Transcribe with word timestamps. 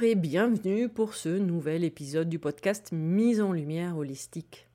Et 0.00 0.14
bienvenue 0.14 0.88
pour 0.88 1.14
ce 1.14 1.28
nouvel 1.28 1.82
épisode 1.82 2.28
du 2.28 2.38
podcast 2.38 2.92
Mise 2.92 3.40
en 3.40 3.52
lumière 3.52 3.96
holistique. 3.96 4.68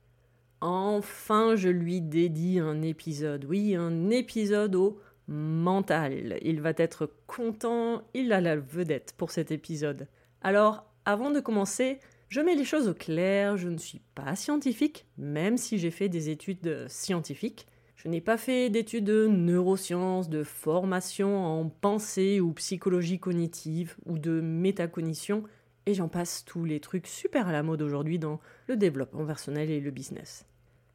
Enfin, 0.60 1.56
je 1.56 1.70
lui 1.70 2.02
dédie 2.02 2.58
un 2.58 2.82
épisode, 2.82 3.46
oui, 3.46 3.74
un 3.74 4.10
épisode 4.10 4.74
au 4.74 5.00
mental. 5.26 6.38
Il 6.42 6.60
va 6.60 6.72
être 6.76 7.10
content, 7.26 8.02
il 8.12 8.34
a 8.34 8.42
la 8.42 8.56
vedette 8.56 9.14
pour 9.16 9.30
cet 9.30 9.50
épisode. 9.50 10.08
Alors, 10.42 10.84
avant 11.06 11.30
de 11.30 11.40
commencer, 11.40 12.00
je 12.28 12.42
mets 12.42 12.54
les 12.54 12.64
choses 12.64 12.88
au 12.88 12.94
clair, 12.94 13.56
je 13.56 13.68
ne 13.68 13.78
suis 13.78 14.02
pas 14.14 14.36
scientifique, 14.36 15.06
même 15.16 15.56
si 15.56 15.78
j'ai 15.78 15.90
fait 15.90 16.10
des 16.10 16.28
études 16.28 16.86
scientifiques. 16.88 17.66
Je 18.04 18.10
n'ai 18.10 18.20
pas 18.20 18.36
fait 18.36 18.68
d'études 18.68 19.04
de 19.04 19.26
neurosciences, 19.26 20.28
de 20.28 20.44
formation 20.44 21.42
en 21.42 21.70
pensée 21.70 22.38
ou 22.38 22.52
psychologie 22.52 23.18
cognitive 23.18 23.96
ou 24.04 24.18
de 24.18 24.42
métacognition, 24.42 25.44
et 25.86 25.94
j'en 25.94 26.08
passe 26.08 26.44
tous 26.44 26.66
les 26.66 26.80
trucs 26.80 27.06
super 27.06 27.48
à 27.48 27.52
la 27.52 27.62
mode 27.62 27.80
aujourd'hui 27.80 28.18
dans 28.18 28.40
le 28.68 28.76
développement 28.76 29.24
personnel 29.24 29.70
et 29.70 29.80
le 29.80 29.90
business. 29.90 30.44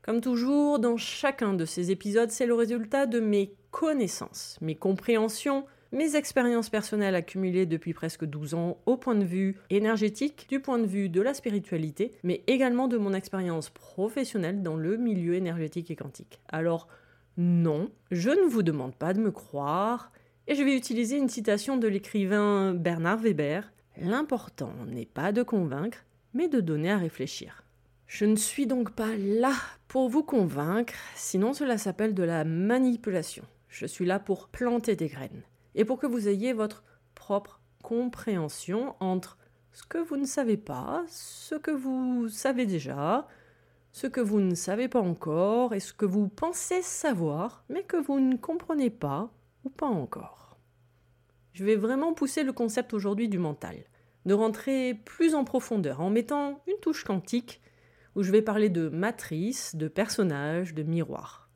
Comme 0.04 0.22
toujours, 0.22 0.78
dans 0.78 0.98
chacun 0.98 1.56
de 1.56 1.66
ces 1.66 1.90
épisodes, 1.90 2.30
c'est 2.30 2.46
le 2.46 2.54
résultat 2.54 3.08
de 3.08 3.20
mes 3.20 3.56
connaissances, 3.72 4.60
mes 4.62 4.76
compréhensions, 4.76 5.66
mes 5.92 6.16
expériences 6.16 6.70
personnelles 6.70 7.16
accumulées 7.16 7.66
depuis 7.66 7.94
presque 7.94 8.26
12 8.26 8.54
ans 8.54 8.78
au 8.86 8.98
point 8.98 9.16
de 9.16 9.26
vue 9.26 9.58
énergétique, 9.70 10.46
du 10.50 10.60
point 10.60 10.80
de 10.80 10.86
vue 10.86 11.10
de 11.10 11.22
la 11.22 11.34
spiritualité, 11.34 12.14
mais 12.24 12.44
également 12.48 12.88
de 12.88 12.98
mon 12.98 13.14
expérience 13.14 13.70
professionnelle 13.70 14.62
dans 14.62 14.76
le 14.76 14.98
milieu 14.98 15.34
énergétique 15.34 15.90
et 15.90 15.96
quantique. 15.96 16.40
Alors, 16.48 16.88
non, 17.38 17.90
je 18.12 18.30
ne 18.30 18.48
vous 18.48 18.64
demande 18.64 18.96
pas 18.96 19.14
de 19.14 19.20
me 19.20 19.32
croire, 19.32 20.12
et 20.48 20.56
je 20.56 20.64
vais 20.64 20.76
utiliser 20.76 21.18
une 21.18 21.30
citation 21.30 21.78
de 21.78 21.88
l'écrivain 21.88 22.74
Bernard 22.74 23.20
Weber. 23.20 23.72
L'important 23.98 24.74
n'est 24.88 25.06
pas 25.06 25.32
de 25.32 25.44
convaincre, 25.44 26.06
mais 26.34 26.48
de 26.48 26.60
donner 26.60 26.92
à 26.92 26.98
réfléchir. 26.98 27.64
Je 28.08 28.26
ne 28.26 28.36
suis 28.36 28.66
donc 28.66 28.92
pas 28.92 29.16
là 29.16 29.54
pour 29.88 30.10
vous 30.10 30.24
convaincre, 30.24 30.96
sinon 31.16 31.54
cela 31.54 31.78
s'appelle 31.78 32.14
de 32.14 32.24
la 32.24 32.44
manipulation. 32.44 33.44
Je 33.68 33.86
suis 33.86 34.06
là 34.06 34.20
pour 34.20 34.48
planter 34.48 34.96
des 34.96 35.08
graines 35.08 35.44
et 35.76 35.86
pour 35.86 36.00
que 36.00 36.08
vous 36.08 36.28
ayez 36.28 36.54
votre 36.54 36.84
propre 37.16 37.62
compréhension 37.84 38.96
entre 39.00 39.38
ce 39.72 39.84
que 39.84 39.98
vous 39.98 40.18
ne 40.18 40.26
savez 40.26 40.58
pas, 40.58 41.04
ce 41.08 41.56
que 41.56 41.72
vous 41.72 42.28
savez 42.30 42.66
déjà, 42.66 43.28
ce 43.92 44.08
que 44.08 44.22
vous 44.22 44.40
ne 44.40 44.56
savez 44.56 44.88
pas 44.88 45.02
encore 45.02 45.74
et 45.74 45.80
ce 45.80 45.94
que 45.94 46.06
vous 46.06 46.28
pensez 46.28 46.82
savoir, 46.82 47.64
mais 47.70 47.84
que 47.84 47.98
vous 47.98 48.20
ne 48.20 48.36
comprenez 48.36 48.90
pas 48.90 49.32
ou 49.64 49.70
pas 49.70 49.88
encore. 49.88 50.58
Je 51.54 51.66
vais 51.66 51.76
vraiment 51.76 52.14
pousser 52.14 52.44
le 52.44 52.54
concept 52.54 52.94
aujourd'hui 52.94 53.30
du 53.30 53.40
mental, 53.40 53.78
de 54.26 54.34
rentrer 54.34 54.94
plus 54.94 55.36
en 55.36 55.44
profondeur 55.44 56.02
en 56.02 56.10
mettant 56.10 56.62
une 56.68 56.80
touche 56.82 57.04
quantique 57.04 57.62
où 58.16 58.24
je 58.24 58.32
vais 58.32 58.42
parler 58.42 58.70
de 58.70 58.90
matrice, 58.90 59.76
de 59.76 59.88
personnages, 59.88 60.74
de 60.74 60.84
miroirs. 60.84 61.49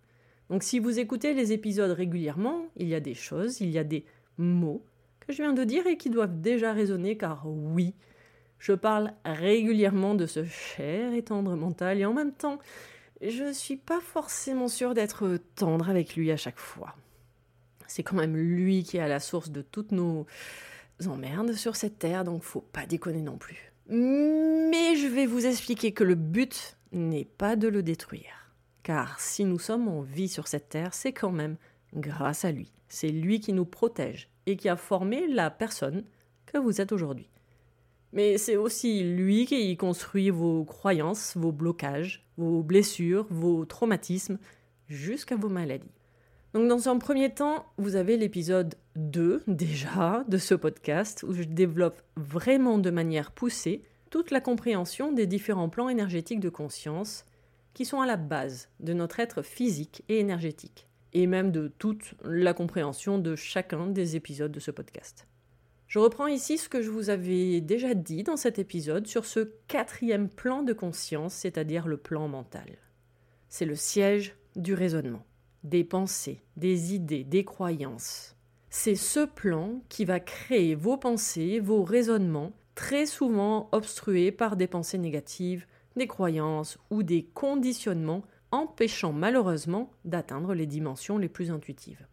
Donc 0.54 0.62
si 0.62 0.78
vous 0.78 1.00
écoutez 1.00 1.34
les 1.34 1.52
épisodes 1.52 1.90
régulièrement, 1.90 2.68
il 2.78 2.88
y 2.88 2.94
a 2.94 3.00
des 3.00 3.16
choses, 3.16 3.60
il 3.60 3.72
y 3.72 3.80
a 3.80 3.84
des 3.84 4.06
mots 4.38 4.86
que 5.20 5.34
je 5.34 5.42
viens 5.42 5.54
de 5.54 5.64
dire 5.64 5.88
et 5.88 5.98
qui 5.98 6.12
doivent 6.12 6.42
déjà 6.42 6.74
résonner 6.74 7.18
car 7.18 7.48
oui, 7.48 7.96
je 8.60 8.74
parle 8.74 9.14
régulièrement 9.26 10.14
de 10.14 10.28
ce 10.28 10.44
cher 10.46 11.12
et 11.12 11.24
tendre 11.24 11.56
mental 11.56 11.98
et 11.98 12.06
en 12.06 12.14
même 12.14 12.34
temps, 12.34 12.60
je 13.20 13.46
ne 13.46 13.52
suis 13.52 13.78
pas 13.78 14.00
forcément 14.00 14.68
sûre 14.68 14.94
d'être 14.94 15.40
tendre 15.56 15.90
avec 15.90 16.16
lui 16.16 16.30
à 16.30 16.38
chaque 16.38 16.60
fois. 16.60 16.96
C'est 17.88 18.04
quand 18.04 18.16
même 18.16 18.38
lui 18.38 18.84
qui 18.84 18.98
est 18.98 19.02
à 19.02 19.08
la 19.08 19.20
source 19.20 19.50
de 19.50 19.64
toutes 19.64 19.92
nos 19.92 20.28
emmerdes 21.08 21.54
sur 21.54 21.76
cette 21.76 21.98
terre, 21.98 22.26
donc 22.26 22.44
faut 22.44 22.62
pas 22.62 22.86
déconner 22.86 23.24
non 23.24 23.38
plus. 23.38 23.74
Mais 23.90 24.96
je 24.98 25.08
vais 25.08 25.26
vous 25.26 25.48
expliquer 25.48 25.94
que 25.94 26.04
le 26.04 26.14
but 26.14 26.78
n'est 26.92 27.26
pas 27.26 27.56
de 27.56 27.68
le 27.68 27.82
détruire. 27.82 28.43
Car 28.84 29.20
si 29.20 29.46
nous 29.46 29.60
sommes 29.60 29.88
en 29.88 30.02
vie 30.02 30.30
sur 30.30 30.48
cette 30.48 30.70
terre, 30.70 30.94
c'est 30.94 31.14
quand 31.14 31.32
même 31.32 31.58
grâce 31.96 32.46
à 32.46 32.52
lui. 32.52 32.72
C'est 32.90 33.10
lui 33.10 33.40
qui 33.40 33.54
nous 33.54 33.66
protège 33.66 34.30
et 34.46 34.58
qui 34.58 34.70
a 34.70 34.76
formé 34.76 35.28
la 35.28 35.50
personne 35.50 36.04
que 36.46 36.58
vous 36.58 36.82
êtes 36.82 36.92
aujourd'hui 36.92 37.30
mais 38.14 38.38
c'est 38.38 38.56
aussi 38.56 39.04
lui 39.04 39.46
qui 39.46 39.76
construit 39.76 40.30
vos 40.30 40.64
croyances, 40.64 41.34
vos 41.36 41.52
blocages, 41.52 42.24
vos 42.38 42.62
blessures, 42.62 43.26
vos 43.30 43.66
traumatismes, 43.66 44.38
jusqu'à 44.88 45.36
vos 45.36 45.50
maladies. 45.50 45.92
Donc 46.54 46.68
dans 46.68 46.88
un 46.88 47.00
premier 47.00 47.34
temps, 47.34 47.66
vous 47.78 47.96
avez 47.96 48.16
l'épisode 48.16 48.76
2 48.96 49.44
déjà 49.48 50.24
de 50.28 50.38
ce 50.38 50.54
podcast 50.54 51.26
où 51.28 51.34
je 51.34 51.44
développe 51.44 52.00
vraiment 52.16 52.78
de 52.78 52.92
manière 52.92 53.32
poussée 53.32 53.82
toute 54.12 54.30
la 54.30 54.40
compréhension 54.40 55.12
des 55.12 55.26
différents 55.26 55.70
plans 55.70 55.90
énergétiques 55.90 56.40
de 56.40 56.50
conscience 56.50 57.26
qui 57.74 57.86
sont 57.86 58.02
à 58.02 58.06
la 58.06 58.18
base 58.18 58.70
de 58.80 58.94
notre 58.94 59.20
être 59.20 59.42
physique 59.42 60.04
et 60.10 60.20
énergétique, 60.20 60.88
et 61.14 61.28
même 61.28 61.52
de 61.52 61.68
toute 61.68 62.14
la 62.24 62.54
compréhension 62.54 63.18
de 63.18 63.36
chacun 63.36 63.88
des 63.88 64.16
épisodes 64.16 64.52
de 64.52 64.60
ce 64.60 64.72
podcast. 64.72 65.28
Je 65.88 66.00
reprends 66.00 66.28
ici 66.28 66.58
ce 66.58 66.70
que 66.70 66.82
je 66.82 66.90
vous 66.90 67.12
avais 67.12 67.62
déjà 67.62 67.94
dit 67.94 68.24
dans 68.24 68.38
cet 68.38 68.58
épisode 68.58 69.06
sur 69.06 69.26
ce 69.26 69.52
quatrième 69.68 70.28
plan 70.28 70.64
de 70.64 70.74
conscience, 70.74 71.34
c'est-à-dire 71.34 71.88
le 71.88 71.98
plan 71.98 72.28
mental. 72.28 72.78
C'est 73.48 73.66
le 73.66 73.76
siège 73.76 74.36
du 74.56 74.74
raisonnement, 74.74 75.24
des 75.64 75.84
pensées, 75.84 76.42
des 76.58 76.96
idées, 76.96 77.24
des 77.24 77.46
croyances. 77.46 78.36
C'est 78.72 78.96
ce 78.96 79.24
plan 79.24 79.84
qui 79.88 80.04
va 80.04 80.20
créer 80.20 80.74
vos 80.74 80.98
pensées, 80.98 81.60
vos 81.60 81.84
raisonnements, 81.84 82.54
très 82.74 83.06
souvent 83.06 83.70
obstrués 83.72 84.32
par 84.32 84.56
des 84.56 84.66
pensées 84.66 84.98
négatives, 84.98 85.68
des 85.96 86.08
croyances 86.08 86.78
ou 86.90 87.04
des 87.04 87.24
conditionnements 87.24 88.24
empêchant 88.52 89.14
malheureusement 89.14 89.92
d'atteindre 90.06 90.54
les 90.54 90.68
dimensions 90.68 91.18
les 91.18 91.30
plus 91.30 91.52
intuitives. 91.52 92.06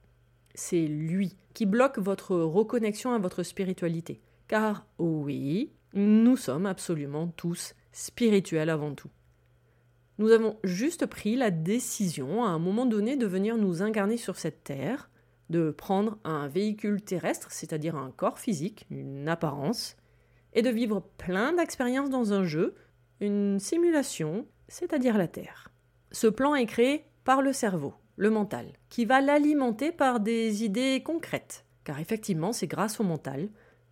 C'est 0.54 0.86
lui 0.86 1.36
qui 1.54 1.66
bloque 1.66 1.98
votre 1.98 2.36
reconnexion 2.36 3.12
à 3.12 3.18
votre 3.18 3.42
spiritualité. 3.42 4.20
Car 4.48 4.86
oui, 4.98 5.70
nous 5.94 6.36
sommes 6.36 6.66
absolument 6.66 7.28
tous 7.28 7.74
spirituels 7.92 8.70
avant 8.70 8.94
tout. 8.94 9.10
Nous 10.18 10.32
avons 10.32 10.58
juste 10.64 11.06
pris 11.06 11.36
la 11.36 11.50
décision 11.50 12.44
à 12.44 12.48
un 12.48 12.58
moment 12.58 12.86
donné 12.86 13.16
de 13.16 13.26
venir 13.26 13.56
nous 13.56 13.82
incarner 13.82 14.16
sur 14.16 14.36
cette 14.36 14.64
terre, 14.64 15.10
de 15.48 15.70
prendre 15.70 16.18
un 16.24 16.46
véhicule 16.46 17.02
terrestre, 17.02 17.50
c'est-à-dire 17.50 17.96
un 17.96 18.10
corps 18.10 18.38
physique, 18.38 18.86
une 18.90 19.28
apparence, 19.28 19.96
et 20.52 20.62
de 20.62 20.70
vivre 20.70 21.00
plein 21.16 21.52
d'expériences 21.52 22.10
dans 22.10 22.32
un 22.32 22.44
jeu, 22.44 22.74
une 23.20 23.60
simulation, 23.60 24.46
c'est-à-dire 24.68 25.18
la 25.18 25.28
Terre. 25.28 25.70
Ce 26.10 26.26
plan 26.26 26.54
est 26.54 26.66
créé 26.66 27.04
par 27.24 27.42
le 27.42 27.52
cerveau, 27.52 27.94
le 28.16 28.30
mental, 28.30 28.66
qui 28.88 29.04
va 29.04 29.20
l'alimenter 29.20 29.92
par 29.92 30.20
des 30.20 30.64
idées 30.64 31.02
concrètes, 31.04 31.64
car 31.84 32.00
effectivement 32.00 32.52
c'est 32.52 32.66
grâce 32.66 32.98
au 33.00 33.04
mental 33.04 33.48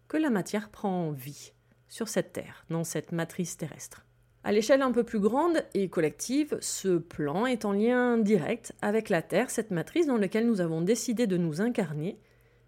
que 0.08 0.16
la 0.16 0.30
matière 0.30 0.70
prend 0.70 1.10
vie 1.10 1.52
sur 1.88 2.08
cette 2.08 2.32
Terre, 2.32 2.64
dans 2.70 2.84
cette 2.84 3.12
matrice 3.12 3.56
terrestre. 3.56 4.04
À 4.44 4.52
l'échelle 4.52 4.82
un 4.82 4.92
peu 4.92 5.04
plus 5.04 5.20
grande 5.20 5.64
et 5.74 5.88
collective, 5.88 6.56
ce 6.60 6.96
plan 6.96 7.44
est 7.44 7.64
en 7.64 7.72
lien 7.72 8.18
direct 8.18 8.72
avec 8.80 9.08
la 9.08 9.20
Terre, 9.20 9.50
cette 9.50 9.70
matrice 9.70 10.06
dans 10.06 10.16
laquelle 10.16 10.46
nous 10.46 10.60
avons 10.60 10.80
décidé 10.80 11.26
de 11.26 11.36
nous 11.36 11.60
incarner, 11.60 12.18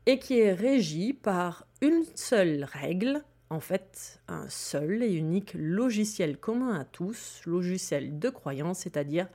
et 0.07 0.19
qui 0.19 0.39
est 0.41 0.53
régie 0.53 1.13
par 1.13 1.67
une 1.81 2.05
seule 2.15 2.65
règle 2.65 3.23
en 3.51 3.61
fait 3.61 4.21
un 4.29 4.49
seul 4.49 5.03
et 5.03 5.13
unique 5.13 5.55
logiciel 5.55 6.39
commun 6.39 6.79
à 6.79 6.85
tous, 6.85 7.43
logiciel 7.45 8.19
de 8.19 8.31
croyance, 8.31 8.79
c'est-à-dire 8.79 9.29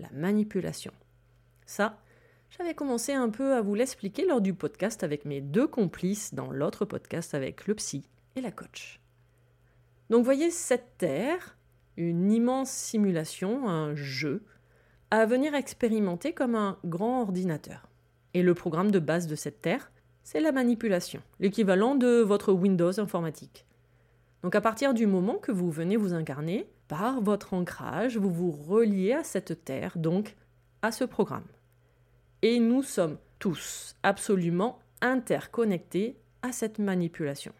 la 0.00 0.10
manipulation. 0.10 0.92
Ça, 1.64 1.98
j'avais 2.50 2.74
commencé 2.74 3.12
un 3.12 3.30
peu 3.30 3.54
à 3.54 3.62
vous 3.62 3.74
l'expliquer 3.74 4.26
lors 4.26 4.40
du 4.40 4.54
podcast 4.54 5.02
avec 5.02 5.24
mes 5.24 5.40
deux 5.40 5.68
complices 5.68 6.34
dans 6.34 6.50
l'autre 6.50 6.84
podcast 6.84 7.34
avec 7.34 7.66
le 7.66 7.74
psy 7.76 8.08
et 8.36 8.40
la 8.40 8.50
coach. 8.50 9.00
Donc 10.10 10.24
voyez 10.24 10.50
cette 10.50 10.98
Terre, 10.98 11.56
une 11.96 12.30
immense 12.30 12.70
simulation, 12.70 13.68
un 13.68 13.94
jeu, 13.94 14.44
à 15.10 15.26
venir 15.26 15.54
expérimenter 15.54 16.32
comme 16.32 16.56
un 16.56 16.78
grand 16.84 17.22
ordinateur. 17.22 17.88
Et 18.34 18.42
le 18.42 18.54
programme 18.54 18.90
de 18.90 18.98
base 18.98 19.28
de 19.28 19.36
cette 19.36 19.62
Terre, 19.62 19.92
c'est 20.24 20.40
la 20.40 20.52
manipulation, 20.52 21.20
l'équivalent 21.38 21.94
de 21.94 22.20
votre 22.22 22.52
Windows 22.52 22.98
informatique. 22.98 23.66
Donc 24.42 24.54
à 24.54 24.60
partir 24.60 24.94
du 24.94 25.06
moment 25.06 25.34
que 25.34 25.52
vous 25.52 25.70
venez 25.70 25.96
vous 25.96 26.14
incarner, 26.14 26.66
par 26.88 27.20
votre 27.20 27.54
ancrage, 27.54 28.16
vous 28.16 28.30
vous 28.30 28.50
reliez 28.50 29.12
à 29.12 29.24
cette 29.24 29.64
terre, 29.64 29.92
donc 29.96 30.34
à 30.82 30.92
ce 30.92 31.04
programme. 31.04 31.46
Et 32.42 32.58
nous 32.58 32.82
sommes 32.82 33.18
tous 33.38 33.94
absolument 34.02 34.78
interconnectés 35.00 36.16
à 36.42 36.52
cette 36.52 36.78
manipulation. 36.78 37.52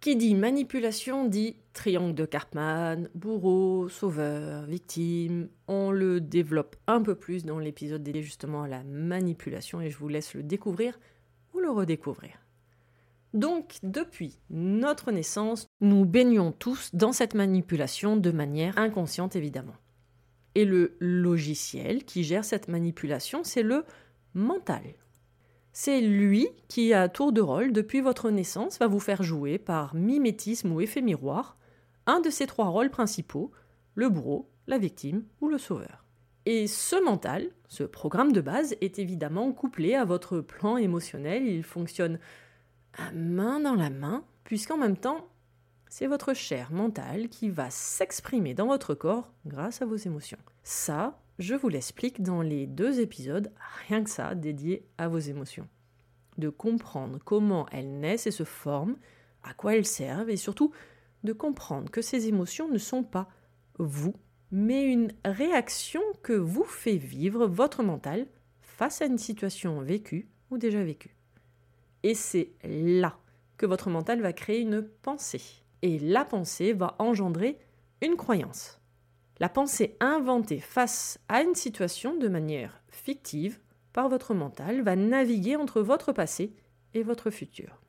Qui 0.00 0.16
dit 0.16 0.34
manipulation 0.34 1.26
dit 1.26 1.56
triangle 1.74 2.14
de 2.14 2.24
Karpman, 2.24 3.08
bourreau, 3.14 3.88
sauveur, 3.90 4.64
victime. 4.64 5.48
On 5.68 5.90
le 5.90 6.20
développe 6.20 6.76
un 6.86 7.02
peu 7.02 7.14
plus 7.14 7.44
dans 7.44 7.58
l'épisode 7.58 8.02
dédié 8.02 8.22
justement 8.22 8.62
à 8.62 8.68
la 8.68 8.82
manipulation 8.84 9.80
et 9.82 9.90
je 9.90 9.98
vous 9.98 10.08
laisse 10.08 10.34
le 10.34 10.42
découvrir 10.42 10.98
ou 11.54 11.60
le 11.60 11.70
redécouvrir. 11.70 12.38
Donc, 13.32 13.78
depuis 13.82 14.38
notre 14.50 15.12
naissance, 15.12 15.66
nous 15.80 16.04
baignons 16.04 16.52
tous 16.52 16.90
dans 16.94 17.12
cette 17.12 17.34
manipulation 17.34 18.16
de 18.16 18.30
manière 18.32 18.76
inconsciente 18.76 19.36
évidemment. 19.36 19.76
Et 20.56 20.64
le 20.64 20.96
logiciel 20.98 22.04
qui 22.04 22.24
gère 22.24 22.44
cette 22.44 22.66
manipulation, 22.66 23.44
c'est 23.44 23.62
le 23.62 23.84
mental. 24.34 24.82
C'est 25.72 26.00
lui 26.00 26.48
qui, 26.66 26.92
à 26.92 27.08
tour 27.08 27.32
de 27.32 27.40
rôle, 27.40 27.72
depuis 27.72 28.00
votre 28.00 28.30
naissance, 28.30 28.78
va 28.80 28.88
vous 28.88 28.98
faire 28.98 29.22
jouer 29.22 29.58
par 29.58 29.94
mimétisme 29.94 30.72
ou 30.72 30.80
effet 30.80 31.00
miroir 31.00 31.56
un 32.06 32.20
de 32.20 32.30
ces 32.30 32.46
trois 32.46 32.68
rôles 32.68 32.90
principaux, 32.90 33.52
le 33.94 34.08
bourreau, 34.08 34.50
la 34.66 34.78
victime 34.78 35.24
ou 35.40 35.48
le 35.48 35.58
sauveur. 35.58 35.99
Et 36.46 36.66
ce 36.66 37.02
mental, 37.02 37.50
ce 37.68 37.84
programme 37.84 38.32
de 38.32 38.40
base, 38.40 38.74
est 38.80 38.98
évidemment 38.98 39.52
couplé 39.52 39.94
à 39.94 40.04
votre 40.04 40.40
plan 40.40 40.76
émotionnel. 40.76 41.46
Il 41.46 41.62
fonctionne 41.62 42.18
à 42.94 43.12
main 43.12 43.60
dans 43.60 43.74
la 43.74 43.90
main, 43.90 44.24
puisqu'en 44.44 44.78
même 44.78 44.96
temps, 44.96 45.28
c'est 45.88 46.06
votre 46.06 46.34
chair 46.34 46.72
mentale 46.72 47.28
qui 47.28 47.50
va 47.50 47.68
s'exprimer 47.68 48.54
dans 48.54 48.68
votre 48.68 48.94
corps 48.94 49.32
grâce 49.44 49.82
à 49.82 49.86
vos 49.86 49.96
émotions. 49.96 50.38
Ça, 50.62 51.20
je 51.38 51.54
vous 51.54 51.68
l'explique 51.68 52.22
dans 52.22 52.42
les 52.42 52.66
deux 52.66 53.00
épisodes, 53.00 53.52
rien 53.88 54.02
que 54.04 54.10
ça, 54.10 54.34
dédiés 54.34 54.86
à 54.98 55.08
vos 55.08 55.18
émotions. 55.18 55.68
De 56.38 56.48
comprendre 56.48 57.18
comment 57.24 57.66
elles 57.70 57.98
naissent 57.98 58.26
et 58.26 58.30
se 58.30 58.44
forment, 58.44 58.96
à 59.42 59.52
quoi 59.52 59.74
elles 59.76 59.86
servent, 59.86 60.30
et 60.30 60.36
surtout 60.36 60.72
de 61.24 61.32
comprendre 61.32 61.90
que 61.90 62.02
ces 62.02 62.28
émotions 62.28 62.68
ne 62.68 62.78
sont 62.78 63.02
pas 63.02 63.28
vous 63.78 64.14
mais 64.50 64.84
une 64.84 65.12
réaction 65.24 66.00
que 66.22 66.32
vous 66.32 66.64
fait 66.64 66.96
vivre 66.96 67.46
votre 67.46 67.82
mental 67.82 68.26
face 68.62 69.02
à 69.02 69.06
une 69.06 69.18
situation 69.18 69.80
vécue 69.80 70.28
ou 70.50 70.58
déjà 70.58 70.82
vécue. 70.82 71.16
Et 72.02 72.14
c'est 72.14 72.52
là 72.64 73.18
que 73.56 73.66
votre 73.66 73.90
mental 73.90 74.20
va 74.20 74.32
créer 74.32 74.60
une 74.60 74.82
pensée. 75.02 75.42
Et 75.82 75.98
la 75.98 76.24
pensée 76.24 76.72
va 76.72 76.96
engendrer 76.98 77.58
une 78.00 78.16
croyance. 78.16 78.80
La 79.38 79.48
pensée 79.48 79.96
inventée 80.00 80.60
face 80.60 81.18
à 81.28 81.42
une 81.42 81.54
situation 81.54 82.16
de 82.16 82.28
manière 82.28 82.82
fictive 82.88 83.58
par 83.92 84.08
votre 84.08 84.34
mental 84.34 84.82
va 84.82 84.96
naviguer 84.96 85.56
entre 85.56 85.80
votre 85.80 86.12
passé 86.12 86.54
et 86.94 87.02
votre 87.02 87.30
futur. 87.30 87.80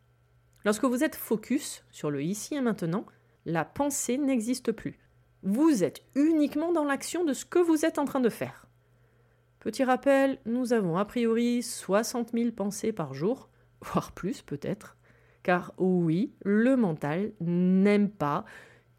Lorsque 0.63 0.85
vous 0.85 1.03
êtes 1.03 1.15
focus 1.15 1.83
sur 1.91 2.11
le 2.11 2.21
ici 2.21 2.55
et 2.55 2.61
maintenant, 2.61 3.05
la 3.45 3.65
pensée 3.65 4.17
n'existe 4.17 4.71
plus. 4.71 4.99
Vous 5.43 5.83
êtes 5.83 6.01
uniquement 6.15 6.71
dans 6.71 6.83
l'action 6.83 7.23
de 7.23 7.33
ce 7.33 7.45
que 7.45 7.59
vous 7.59 7.85
êtes 7.85 7.97
en 7.97 8.05
train 8.05 8.19
de 8.19 8.29
faire. 8.29 8.67
Petit 9.59 9.83
rappel, 9.83 10.39
nous 10.45 10.73
avons 10.73 10.97
a 10.97 11.05
priori 11.05 11.63
60 11.63 12.31
000 12.33 12.51
pensées 12.51 12.91
par 12.91 13.13
jour, 13.13 13.49
voire 13.81 14.11
plus 14.11 14.41
peut-être, 14.41 14.97
car 15.43 15.73
oui, 15.77 16.33
le 16.43 16.75
mental 16.75 17.31
n'aime 17.39 18.09
pas, 18.09 18.45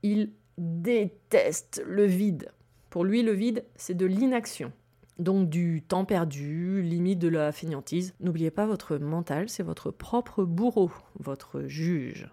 il 0.03 0.33
déteste 0.59 1.83
le 1.87 2.05
vide. 2.05 2.51
Pour 2.91 3.05
lui, 3.05 3.23
le 3.23 3.33
vide, 3.33 3.65
c'est 3.77 3.97
de 3.97 4.07
l'inaction. 4.07 4.73
Donc 5.19 5.49
du 5.49 5.83
temps 5.83 6.05
perdu, 6.05 6.83
limite 6.83 7.19
de 7.19 7.29
la 7.29 7.53
fainéantise. 7.53 8.15
N'oubliez 8.21 8.51
pas, 8.51 8.67
votre 8.67 8.97
mental, 8.99 9.49
c'est 9.49 9.63
votre 9.63 9.91
propre 9.91 10.45
bourreau, 10.45 10.91
votre 11.19 11.63
juge. 11.67 12.29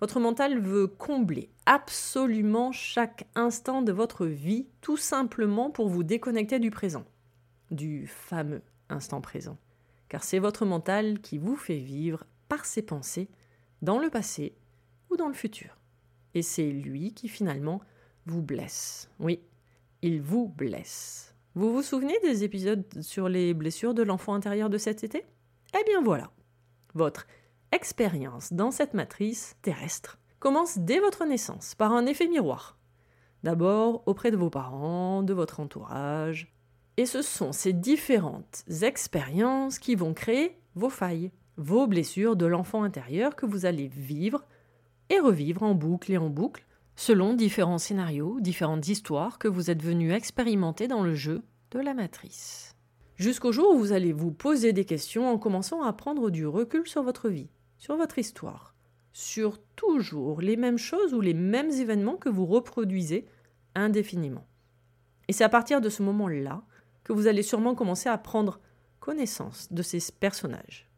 Votre 0.00 0.20
mental 0.20 0.58
veut 0.60 0.86
combler 0.86 1.50
absolument 1.64 2.70
chaque 2.70 3.26
instant 3.34 3.82
de 3.82 3.92
votre 3.92 4.26
vie, 4.26 4.66
tout 4.80 4.96
simplement 4.96 5.70
pour 5.70 5.88
vous 5.88 6.02
déconnecter 6.02 6.58
du 6.58 6.70
présent, 6.70 7.04
du 7.70 8.06
fameux 8.06 8.62
instant 8.88 9.20
présent. 9.20 9.56
Car 10.08 10.22
c'est 10.22 10.38
votre 10.38 10.66
mental 10.66 11.20
qui 11.20 11.38
vous 11.38 11.56
fait 11.56 11.78
vivre 11.78 12.24
par 12.48 12.64
ses 12.64 12.82
pensées 12.82 13.28
dans 13.82 13.98
le 13.98 14.10
passé 14.10 14.54
ou 15.10 15.16
dans 15.16 15.28
le 15.28 15.34
futur. 15.34 15.78
Et 16.34 16.42
c'est 16.42 16.70
lui 16.70 17.14
qui 17.14 17.28
finalement 17.28 17.80
vous 18.26 18.42
blesse. 18.42 19.08
Oui, 19.18 19.40
il 20.02 20.20
vous 20.20 20.48
blesse. 20.48 21.34
Vous 21.54 21.72
vous 21.72 21.82
souvenez 21.82 22.18
des 22.22 22.44
épisodes 22.44 22.84
sur 23.00 23.30
les 23.30 23.54
blessures 23.54 23.94
de 23.94 24.02
l'enfant 24.02 24.34
intérieur 24.34 24.68
de 24.68 24.76
cet 24.76 25.04
été? 25.04 25.24
Eh 25.74 25.84
bien 25.84 26.02
voilà. 26.02 26.30
Votre 26.92 27.26
expérience 27.72 28.52
dans 28.52 28.70
cette 28.70 28.94
matrice 28.94 29.56
terrestre 29.62 30.18
commence 30.38 30.78
dès 30.78 31.00
votre 31.00 31.24
naissance 31.24 31.74
par 31.74 31.92
un 31.92 32.06
effet 32.06 32.28
miroir. 32.28 32.78
D'abord 33.42 34.02
auprès 34.06 34.30
de 34.30 34.36
vos 34.36 34.50
parents, 34.50 35.22
de 35.22 35.34
votre 35.34 35.60
entourage. 35.60 36.52
Et 36.96 37.06
ce 37.06 37.22
sont 37.22 37.52
ces 37.52 37.72
différentes 37.72 38.64
expériences 38.82 39.78
qui 39.78 39.94
vont 39.94 40.14
créer 40.14 40.58
vos 40.74 40.88
failles, 40.88 41.30
vos 41.56 41.86
blessures 41.86 42.36
de 42.36 42.46
l'enfant 42.46 42.82
intérieur 42.82 43.36
que 43.36 43.46
vous 43.46 43.66
allez 43.66 43.88
vivre 43.88 44.44
et 45.10 45.18
revivre 45.18 45.62
en 45.62 45.74
boucle 45.74 46.12
et 46.12 46.18
en 46.18 46.28
boucle 46.28 46.66
selon 46.96 47.34
différents 47.34 47.78
scénarios, 47.78 48.40
différentes 48.40 48.88
histoires 48.88 49.38
que 49.38 49.48
vous 49.48 49.70
êtes 49.70 49.82
venu 49.82 50.12
expérimenter 50.12 50.88
dans 50.88 51.02
le 51.02 51.14
jeu 51.14 51.42
de 51.70 51.78
la 51.78 51.94
matrice. 51.94 52.75
Jusqu'au 53.16 53.52
jour 53.52 53.74
où 53.74 53.78
vous 53.78 53.92
allez 53.92 54.12
vous 54.12 54.30
poser 54.30 54.72
des 54.72 54.84
questions 54.84 55.28
en 55.28 55.38
commençant 55.38 55.82
à 55.82 55.92
prendre 55.92 56.30
du 56.30 56.46
recul 56.46 56.86
sur 56.86 57.02
votre 57.02 57.28
vie 57.28 57.48
sur 57.78 57.96
votre 57.96 58.18
histoire, 58.18 58.74
sur 59.12 59.58
toujours 59.76 60.40
les 60.40 60.56
mêmes 60.56 60.78
choses 60.78 61.14
ou 61.14 61.20
les 61.20 61.34
mêmes 61.34 61.70
événements 61.70 62.16
que 62.16 62.28
vous 62.28 62.46
reproduisez 62.46 63.26
indéfiniment. 63.74 64.46
Et 65.28 65.32
c'est 65.32 65.44
à 65.44 65.48
partir 65.48 65.80
de 65.80 65.88
ce 65.88 66.02
moment-là 66.02 66.62
que 67.04 67.12
vous 67.12 67.26
allez 67.26 67.42
sûrement 67.42 67.74
commencer 67.74 68.08
à 68.08 68.18
prendre 68.18 68.60
connaissance 69.00 69.72
de 69.72 69.82
ces 69.82 70.00
personnages. 70.18 70.88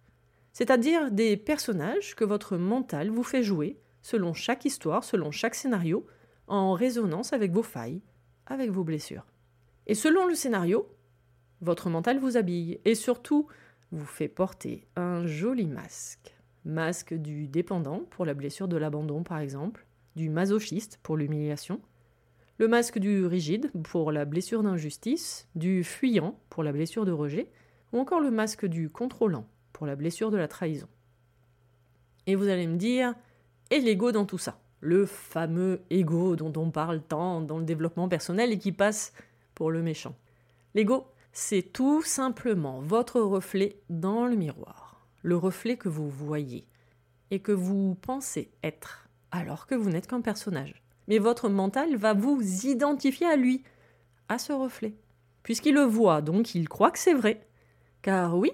c'est-à-dire 0.52 1.12
des 1.12 1.36
personnages 1.36 2.16
que 2.16 2.24
votre 2.24 2.56
mental 2.56 3.10
vous 3.10 3.22
fait 3.22 3.44
jouer 3.44 3.78
selon 4.02 4.32
chaque 4.32 4.64
histoire, 4.64 5.04
selon 5.04 5.30
chaque 5.30 5.54
scénario, 5.54 6.04
en 6.48 6.72
résonance 6.72 7.32
avec 7.32 7.52
vos 7.52 7.62
failles, 7.62 8.02
avec 8.46 8.70
vos 8.70 8.82
blessures. 8.82 9.26
Et 9.86 9.94
selon 9.94 10.26
le 10.26 10.34
scénario, 10.34 10.88
votre 11.60 11.90
mental 11.90 12.18
vous 12.18 12.36
habille 12.36 12.80
et 12.84 12.94
surtout 12.94 13.46
vous 13.90 14.06
fait 14.06 14.28
porter 14.28 14.86
un 14.96 15.26
joli 15.26 15.66
masque. 15.66 16.34
Masque 16.64 17.14
du 17.14 17.48
dépendant 17.48 18.00
pour 18.10 18.24
la 18.26 18.34
blessure 18.34 18.68
de 18.68 18.76
l'abandon 18.76 19.22
par 19.22 19.38
exemple, 19.38 19.86
du 20.16 20.28
masochiste 20.28 20.98
pour 21.02 21.16
l'humiliation, 21.16 21.80
le 22.58 22.68
masque 22.68 22.98
du 22.98 23.24
rigide 23.24 23.70
pour 23.84 24.10
la 24.10 24.24
blessure 24.24 24.62
d'injustice, 24.62 25.48
du 25.54 25.84
fuyant 25.84 26.38
pour 26.50 26.64
la 26.64 26.72
blessure 26.72 27.04
de 27.04 27.12
rejet, 27.12 27.48
ou 27.92 27.98
encore 27.98 28.20
le 28.20 28.30
masque 28.30 28.66
du 28.66 28.90
contrôlant 28.90 29.46
pour 29.72 29.86
la 29.86 29.94
blessure 29.94 30.30
de 30.30 30.36
la 30.36 30.48
trahison. 30.48 30.88
Et 32.26 32.34
vous 32.34 32.48
allez 32.48 32.66
me 32.66 32.76
dire, 32.76 33.14
et 33.70 33.80
l'ego 33.80 34.12
dans 34.12 34.26
tout 34.26 34.38
ça? 34.38 34.60
Le 34.80 35.06
fameux 35.06 35.80
ego 35.90 36.36
dont 36.36 36.52
on 36.60 36.70
parle 36.70 37.00
tant 37.00 37.40
dans 37.40 37.58
le 37.58 37.64
développement 37.64 38.08
personnel 38.08 38.52
et 38.52 38.58
qui 38.58 38.72
passe 38.72 39.12
pour 39.54 39.70
le 39.70 39.82
méchant. 39.82 40.16
L'ego, 40.74 41.06
c'est 41.32 41.72
tout 41.72 42.02
simplement 42.02 42.80
votre 42.80 43.20
reflet 43.20 43.80
dans 43.90 44.26
le 44.26 44.36
miroir, 44.36 45.06
le 45.22 45.36
reflet 45.36 45.76
que 45.76 45.88
vous 45.88 46.08
voyez 46.08 46.66
et 47.30 47.40
que 47.40 47.52
vous 47.52 47.94
pensez 47.94 48.50
être, 48.62 49.08
alors 49.30 49.66
que 49.66 49.74
vous 49.74 49.90
n'êtes 49.90 50.06
qu'un 50.06 50.20
personnage. 50.20 50.82
Mais 51.06 51.18
votre 51.18 51.48
mental 51.48 51.96
va 51.96 52.14
vous 52.14 52.40
identifier 52.66 53.26
à 53.26 53.36
lui, 53.36 53.62
à 54.28 54.38
ce 54.38 54.52
reflet, 54.52 54.94
puisqu'il 55.42 55.74
le 55.74 55.82
voit, 55.82 56.22
donc 56.22 56.54
il 56.54 56.68
croit 56.68 56.90
que 56.90 56.98
c'est 56.98 57.14
vrai. 57.14 57.46
Car 58.02 58.36
oui, 58.36 58.52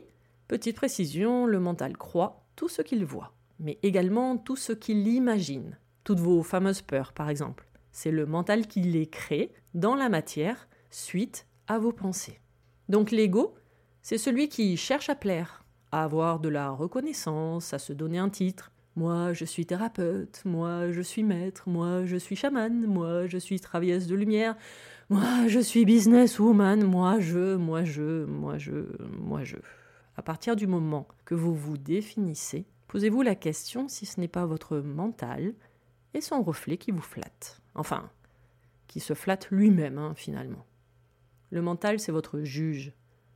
petite 0.48 0.76
précision, 0.76 1.46
le 1.46 1.60
mental 1.60 1.96
croit 1.96 2.46
tout 2.56 2.68
ce 2.68 2.82
qu'il 2.82 3.04
voit, 3.04 3.34
mais 3.58 3.78
également 3.82 4.36
tout 4.36 4.56
ce 4.56 4.72
qu'il 4.72 5.06
imagine. 5.08 5.78
Toutes 6.04 6.20
vos 6.20 6.42
fameuses 6.42 6.82
peurs, 6.82 7.12
par 7.12 7.30
exemple. 7.30 7.66
C'est 7.90 8.10
le 8.10 8.26
mental 8.26 8.66
qui 8.66 8.80
les 8.80 9.06
crée 9.06 9.52
dans 9.72 9.94
la 9.94 10.08
matière 10.08 10.68
suite 10.90 11.46
à 11.66 11.78
vos 11.78 11.92
pensées. 11.92 12.40
Donc 12.88 13.10
l'ego, 13.10 13.54
c'est 14.02 14.18
celui 14.18 14.48
qui 14.48 14.76
cherche 14.76 15.08
à 15.08 15.14
plaire, 15.14 15.64
à 15.90 16.04
avoir 16.04 16.40
de 16.40 16.48
la 16.48 16.70
reconnaissance, 16.70 17.72
à 17.72 17.78
se 17.78 17.92
donner 17.92 18.18
un 18.18 18.28
titre. 18.28 18.70
Moi, 18.96 19.32
je 19.32 19.44
suis 19.44 19.66
thérapeute, 19.66 20.42
moi, 20.44 20.92
je 20.92 21.00
suis 21.00 21.24
maître, 21.24 21.68
moi, 21.68 22.04
je 22.04 22.16
suis 22.16 22.36
chaman, 22.36 22.86
moi, 22.86 23.26
je 23.26 23.38
suis 23.38 23.58
travailleuse 23.58 24.06
de 24.06 24.14
lumière, 24.14 24.56
moi, 25.10 25.48
je 25.48 25.58
suis 25.58 25.84
businesswoman, 25.84 26.84
moi, 26.84 27.18
je, 27.18 27.56
moi, 27.56 27.84
je, 27.84 28.24
moi, 28.24 28.56
je, 28.58 28.86
moi, 29.18 29.42
je. 29.42 29.56
À 30.16 30.22
partir 30.22 30.54
du 30.54 30.66
moment 30.68 31.08
que 31.24 31.34
vous 31.34 31.54
vous 31.54 31.76
définissez, 31.76 32.66
posez-vous 32.86 33.22
la 33.22 33.34
question 33.34 33.88
si 33.88 34.06
ce 34.06 34.20
n'est 34.20 34.28
pas 34.28 34.46
votre 34.46 34.78
mental 34.78 35.54
et 36.14 36.20
son 36.20 36.42
reflet 36.42 36.76
qui 36.76 36.92
vous 36.92 37.00
flatte. 37.00 37.60
Enfin, 37.74 38.10
qui 38.86 39.00
se 39.00 39.14
flatte 39.14 39.48
lui-même, 39.50 39.98
hein, 39.98 40.12
finalement. 40.14 40.64
Le 41.54 41.62
mental, 41.62 42.00
c'est 42.00 42.10
votre 42.10 42.40
juge, 42.40 42.92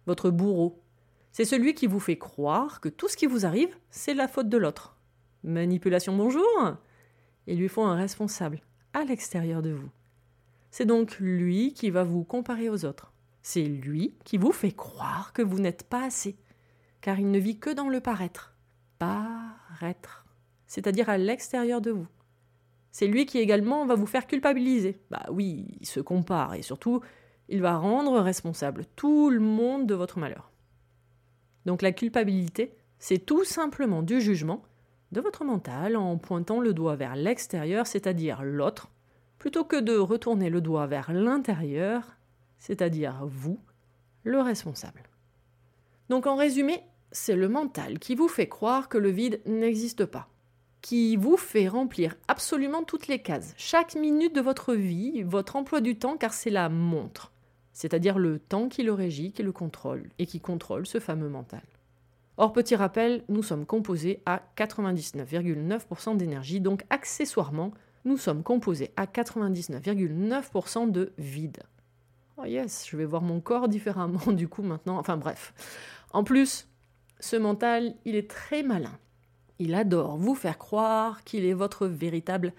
votre 0.07 0.31
bourreau. 0.31 0.83
C'est 1.31 1.45
celui 1.45 1.75
qui 1.75 1.87
vous 1.87 2.01
fait 2.01 2.19
croire 2.19 2.81
que 2.81 2.89
tout 2.89 3.07
ce 3.07 3.17
qui 3.17 3.27
vous 3.27 3.47
arrive, 3.47 3.77
c'est 3.91 4.13
la 4.13 4.27
faute 4.27 4.49
de 4.49 4.57
l'autre. 4.57 4.97
Manipulation 5.45 6.17
bonjour 6.17 6.45
Il 7.47 7.59
lui 7.59 7.69
faut 7.69 7.85
un 7.85 7.95
responsable, 7.95 8.61
à 8.93 9.05
l'extérieur 9.05 9.63
de 9.63 9.71
vous. 9.71 9.89
C'est 10.73 10.85
donc 10.85 11.21
lui 11.21 11.75
qui 11.75 11.91
va 11.91 12.03
vous 12.03 12.25
comparer 12.25 12.69
aux 12.69 12.85
autres. 12.85 13.13
C'est 13.41 13.63
lui 13.63 14.17
qui 14.25 14.37
vous 14.37 14.51
fait 14.51 14.73
croire 14.73 15.33
que 15.33 15.43
vous 15.43 15.61
n'êtes 15.61 15.85
pas 15.85 16.03
assez, 16.03 16.37
car 17.01 17.21
il 17.21 17.31
ne 17.31 17.39
vit 17.39 17.61
que 17.61 17.71
dans 17.71 17.89
le 17.89 18.01
paraître. 18.01 18.57
Paraître, 18.99 20.27
c'est-à-dire 20.67 21.09
à, 21.09 21.19
l'extérieur 21.19 21.81
de 21.81 21.93
vous. 21.93 22.09
C'est 22.91 23.07
lui 23.07 23.27
qui 23.27 23.39
également 23.39 23.87
va 23.87 23.95
vous 23.95 24.07
faire 24.07 24.27
culpabiliser. 24.27 25.01
Bah 25.09 25.25
oui, 25.31 25.69
il 25.81 25.87
se 25.87 26.01
compare 26.01 26.55
et 26.55 26.63
surtout, 26.63 27.01
il 27.49 27.63
va 27.63 27.77
rendre 27.77 28.21
responsable 28.21 28.85
tout 28.97 29.31
le 29.31 29.41
monde 29.41 29.87
de 29.87 29.95
votre 29.95 30.19
malheur. 30.19 30.51
Donc 31.67 31.83
la 31.83 31.93
culpabilité, 31.93 32.75
c'est 32.99 33.19
tout 33.19 33.45
simplement 33.45 34.03
du 34.03 34.21
jugement 34.21 34.63
de 35.13 35.21
votre 35.21 35.45
mental 35.45 35.97
en 35.97 36.19
pointant 36.19 36.61
le 36.61 36.75
doigt 36.75 36.97
vers 36.97 37.17
l'extérieur, 37.17 37.87
c'est-à-dire 37.87 38.43
l'autre, 38.43 38.91
plutôt 39.39 39.65
que 39.65 39.77
de 39.77 39.97
retourner 39.97 40.51
le 40.51 40.61
doigt 40.61 40.87
vers 40.87 41.13
l'intérieur, 41.13 42.17
c'est-à-dire 42.59 43.25
vous, 43.27 43.59
le 44.25 44.41
responsable. 44.41 45.03
Donc 46.09 46.27
en 46.27 46.37
résumé, 46.37 46.83
c'est 47.13 47.37
le 47.37 47.49
mental 47.49 47.99
qui 47.99 48.15
vous 48.15 48.29
fait 48.29 48.49
croire 48.49 48.89
que 48.89 48.99
le 48.99 49.11
vide 49.11 49.41
n'existe 49.47 50.05
pas, 50.05 50.29
qui 50.83 51.17
vous 51.17 51.37
fait 51.37 51.69
remplir 51.69 52.15
absolument 52.29 52.83
toutes 52.83 53.07
les 53.07 53.23
cases, 53.23 53.55
chaque 53.57 53.95
minute 53.95 54.35
de 54.35 54.41
votre 54.41 54.75
vie, 54.75 55.23
votre 55.23 55.57
emploi 55.57 55.81
du 55.81 55.99
temps, 55.99 56.19
car 56.19 56.35
c'est 56.35 56.51
la 56.51 56.69
montre 56.69 57.33
c'est-à-dire 57.79 58.19
le 58.19 58.41
temps 58.41 58.69
qui 58.69 58.83
le 58.83 58.93
régit, 58.93 59.31
qui 59.31 59.45
le 59.45 59.53
contrôle, 59.53 60.09
et 60.19 60.27
qui 60.27 60.41
contrôle 60.41 60.85
ce 60.85 60.99
fameux 60.99 61.29
mental. 61.29 61.63
Or, 62.37 62.53
petit 62.53 62.75
rappel, 62.75 63.23
nous 63.29 63.45
sommes 63.45 63.67
composés 63.67 64.21
à 64.27 64.43
99,9% 64.57 66.17
d'énergie, 66.17 66.61
donc 66.61 66.83
accessoirement, 66.91 67.71
nous 68.05 68.17
sommes 68.17 68.43
composés 68.43 68.91
à 68.97 69.07
99,9% 69.07 70.91
de 70.91 71.13
vide. 71.19 71.63
Oh 72.37 72.47
yes, 72.47 72.85
je 72.91 72.97
vais 72.97 73.05
voir 73.05 73.23
mon 73.23 73.41
corps 73.41 73.69
différemment 73.69 74.27
du 74.33 74.49
coup 74.49 74.65
maintenant, 74.65 74.99
enfin 74.99 75.17
bref. 75.17 75.55
En 76.13 76.25
plus, 76.25 76.67
ce 77.21 77.37
mental, 77.37 77.95
il 78.05 78.17
est 78.17 78.29
très 78.29 78.65
malin. 78.65 78.99
Il 79.61 79.73
adore 79.77 80.17
vous 80.17 80.35
faire 80.35 80.59
croire 80.59 81.23
qu'il 81.23 81.45
est 81.45 81.55
votre 81.55 81.87
véritable 81.87 82.55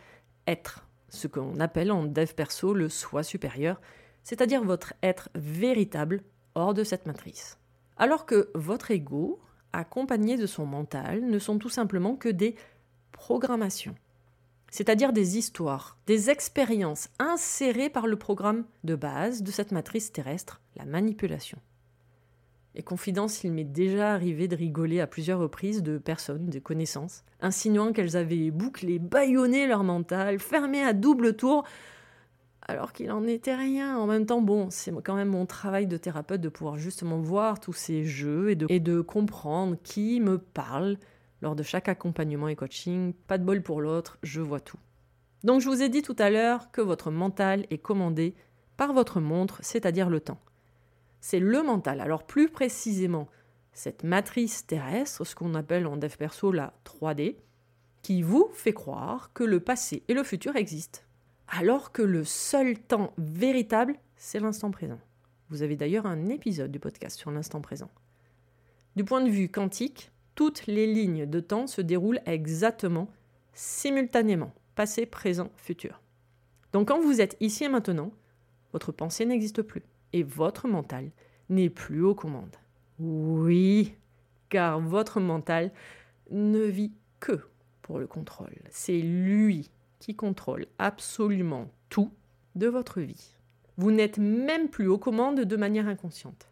être, 0.47 0.88
ce 1.09 1.27
qu'on 1.27 1.59
appelle 1.59 1.91
en 1.91 2.05
dev 2.05 2.33
perso 2.33 2.73
le 2.73 2.88
soi 2.88 3.21
supérieur, 3.21 3.81
c'est-à-dire 4.23 4.63
votre 4.63 4.93
être 5.03 5.29
véritable 5.35 6.21
hors 6.55 6.73
de 6.73 6.83
cette 6.83 7.05
matrice. 7.05 7.57
Alors 7.97 8.25
que 8.25 8.49
votre 8.55 8.91
ego, 8.91 9.39
accompagné 9.73 10.38
de 10.38 10.45
son 10.45 10.65
mental, 10.65 11.25
ne 11.25 11.39
sont 11.39 11.57
tout 11.57 11.69
simplement 11.69 12.15
que 12.15 12.29
des 12.29 12.55
programmations, 13.11 13.95
c'est-à-dire 14.71 15.13
des 15.13 15.38
histoires, 15.38 15.97
des 16.07 16.29
expériences 16.29 17.09
insérées 17.19 17.89
par 17.89 18.07
le 18.07 18.15
programme 18.15 18.65
de 18.83 18.95
base 18.95 19.43
de 19.43 19.51
cette 19.51 19.71
matrice 19.71 20.11
terrestre, 20.11 20.61
la 20.75 20.85
manipulation. 20.85 21.59
Et 22.75 22.83
confidence, 22.83 23.43
il 23.43 23.51
m'est 23.51 23.63
déjà 23.63 24.13
arrivé 24.13 24.47
de 24.47 24.55
rigoler 24.55 25.01
à 25.01 25.07
plusieurs 25.07 25.39
reprises 25.39 25.81
de 25.81 25.97
personnes, 25.97 26.49
de 26.49 26.59
connaissances, 26.59 27.23
insinuant 27.41 27.91
qu'elles 27.91 28.15
avaient 28.15 28.51
bouclé, 28.51 28.99
bâillonné 28.99 29.67
leur 29.67 29.83
mental, 29.83 30.39
fermé 30.39 30.83
à 30.83 30.93
double 30.93 31.35
tour 31.35 31.65
alors 32.69 32.93
qu'il 32.93 33.07
n'en 33.07 33.25
était 33.25 33.55
rien. 33.55 33.97
En 33.97 34.05
même 34.05 34.25
temps, 34.25 34.41
bon, 34.41 34.69
c'est 34.69 34.93
quand 35.03 35.15
même 35.15 35.29
mon 35.29 35.45
travail 35.45 35.88
de 35.88 35.97
thérapeute 35.97 36.39
de 36.39 36.49
pouvoir 36.49 36.77
justement 36.77 37.17
voir 37.17 37.59
tous 37.59 37.73
ces 37.73 38.05
jeux 38.05 38.51
et 38.51 38.55
de, 38.55 38.67
et 38.69 38.79
de 38.79 39.01
comprendre 39.01 39.75
qui 39.83 40.21
me 40.21 40.38
parle 40.38 40.97
lors 41.41 41.55
de 41.55 41.63
chaque 41.63 41.89
accompagnement 41.89 42.47
et 42.47 42.55
coaching. 42.55 43.13
Pas 43.27 43.38
de 43.38 43.43
bol 43.43 43.63
pour 43.63 43.81
l'autre, 43.81 44.19
je 44.23 44.39
vois 44.39 44.59
tout. 44.59 44.77
Donc 45.43 45.61
je 45.61 45.69
vous 45.69 45.81
ai 45.81 45.89
dit 45.89 46.01
tout 46.01 46.15
à 46.19 46.29
l'heure 46.29 46.71
que 46.71 46.81
votre 46.81 47.11
mental 47.11 47.65
est 47.69 47.77
commandé 47.79 48.35
par 48.77 48.93
votre 48.93 49.19
montre, 49.19 49.59
c'est-à-dire 49.61 50.09
le 50.09 50.19
temps. 50.19 50.39
C'est 51.21 51.39
le 51.39 51.63
mental, 51.63 51.99
alors 51.99 52.23
plus 52.23 52.49
précisément 52.49 53.27
cette 53.73 54.03
matrice 54.03 54.65
terrestre, 54.67 55.25
ce 55.25 55.35
qu'on 55.35 55.55
appelle 55.55 55.88
en 55.88 55.97
dev 55.97 56.15
perso 56.17 56.51
la 56.51 56.73
3D, 56.85 57.38
qui 58.01 58.21
vous 58.21 58.49
fait 58.53 58.73
croire 58.73 59.31
que 59.33 59.43
le 59.43 59.59
passé 59.59 60.03
et 60.07 60.13
le 60.13 60.23
futur 60.23 60.55
existent 60.55 61.01
alors 61.50 61.91
que 61.91 62.01
le 62.01 62.24
seul 62.24 62.77
temps 62.77 63.13
véritable, 63.18 63.96
c'est 64.15 64.39
l'instant 64.39 64.72
présent. 64.72 65.00
Vous 65.50 65.63
avez 65.63 65.75
d'ailleurs 65.75 66.06
un 66.06 66.29
épisode 66.29 66.72
du 66.72 66.79
podcast 66.79 67.18
sur 67.18 67.32
l'instant 67.32 67.62
présent. 67.62 67.89
Du 68.96 69.03
point 69.03 69.22
de 69.22 69.29
vue 69.29 69.50
quantique, 69.50 70.12
toutes 70.36 70.68
les 70.68 70.86
lignes 70.86 71.25
de 71.25 71.39
temps 71.39 71.68
se 71.68 71.82
déroulent 71.82 72.22
exactement, 72.25 73.10
simultanément, 73.53 74.53
passé, 74.75 75.06
présent, 75.06 75.50
futur. 75.58 76.01
Donc 76.72 76.89
quand 76.89 77.01
vous 77.01 77.20
êtes 77.20 77.36
ici 77.39 77.63
et 77.63 77.70
maintenant, 77.70 78.12
votre 78.72 78.91
pensée 78.91 79.25
n'existe 79.25 79.63
plus 79.63 79.84
et 80.13 80.24
votre 80.24 80.68
mental 80.68 81.12
n'est 81.50 81.70
plus 81.70 82.03
aux 82.03 82.15
commandes. 82.15 82.56
Oui, 83.00 83.96
car 84.50 84.79
votre 84.79 85.20
mental 85.20 85.72
ne 86.29 86.62
vit 86.62 86.94
que 87.20 87.39
pour 87.82 87.98
le 87.98 88.06
contrôle. 88.06 88.56
C'est 88.70 89.00
lui 89.00 89.72
qui 90.00 90.15
contrôle 90.15 90.65
absolument 90.77 91.70
tout 91.89 92.12
de 92.56 92.68
votre 92.68 93.01
vie. 93.01 93.36
Vous 93.77 93.91
n'êtes 93.91 94.18
même 94.18 94.70
plus 94.70 94.88
aux 94.88 94.98
commandes 94.98 95.41
de 95.41 95.56
manière 95.56 95.88
inconsciente. 95.88 96.50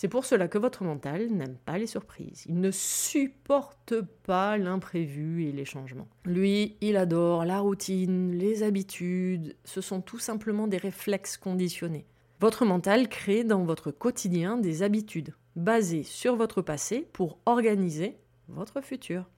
C'est 0.00 0.08
pour 0.08 0.24
cela 0.24 0.48
que 0.48 0.56
votre 0.56 0.82
mental 0.82 1.26
n'aime 1.26 1.58
pas 1.66 1.76
les 1.76 1.86
surprises. 1.86 2.44
Il 2.48 2.58
ne 2.58 2.70
supporte 2.70 4.00
pas 4.24 4.56
l'imprévu 4.56 5.44
et 5.44 5.52
les 5.52 5.66
changements. 5.66 6.08
Lui, 6.24 6.76
il 6.80 6.96
adore 6.96 7.44
la 7.44 7.58
routine, 7.58 8.32
les 8.32 8.62
habitudes. 8.62 9.56
Ce 9.64 9.82
sont 9.82 10.00
tout 10.00 10.18
simplement 10.18 10.68
des 10.68 10.78
réflexes 10.78 11.36
conditionnés. 11.36 12.06
Votre 12.40 12.64
mental 12.64 13.10
crée 13.10 13.44
dans 13.44 13.64
votre 13.64 13.90
quotidien 13.90 14.56
des 14.56 14.82
habitudes 14.82 15.34
basées 15.54 16.04
sur 16.04 16.36
votre 16.36 16.62
passé 16.62 17.06
pour 17.12 17.38
organiser 17.44 18.16
votre 18.48 18.80
futur. 18.80 19.28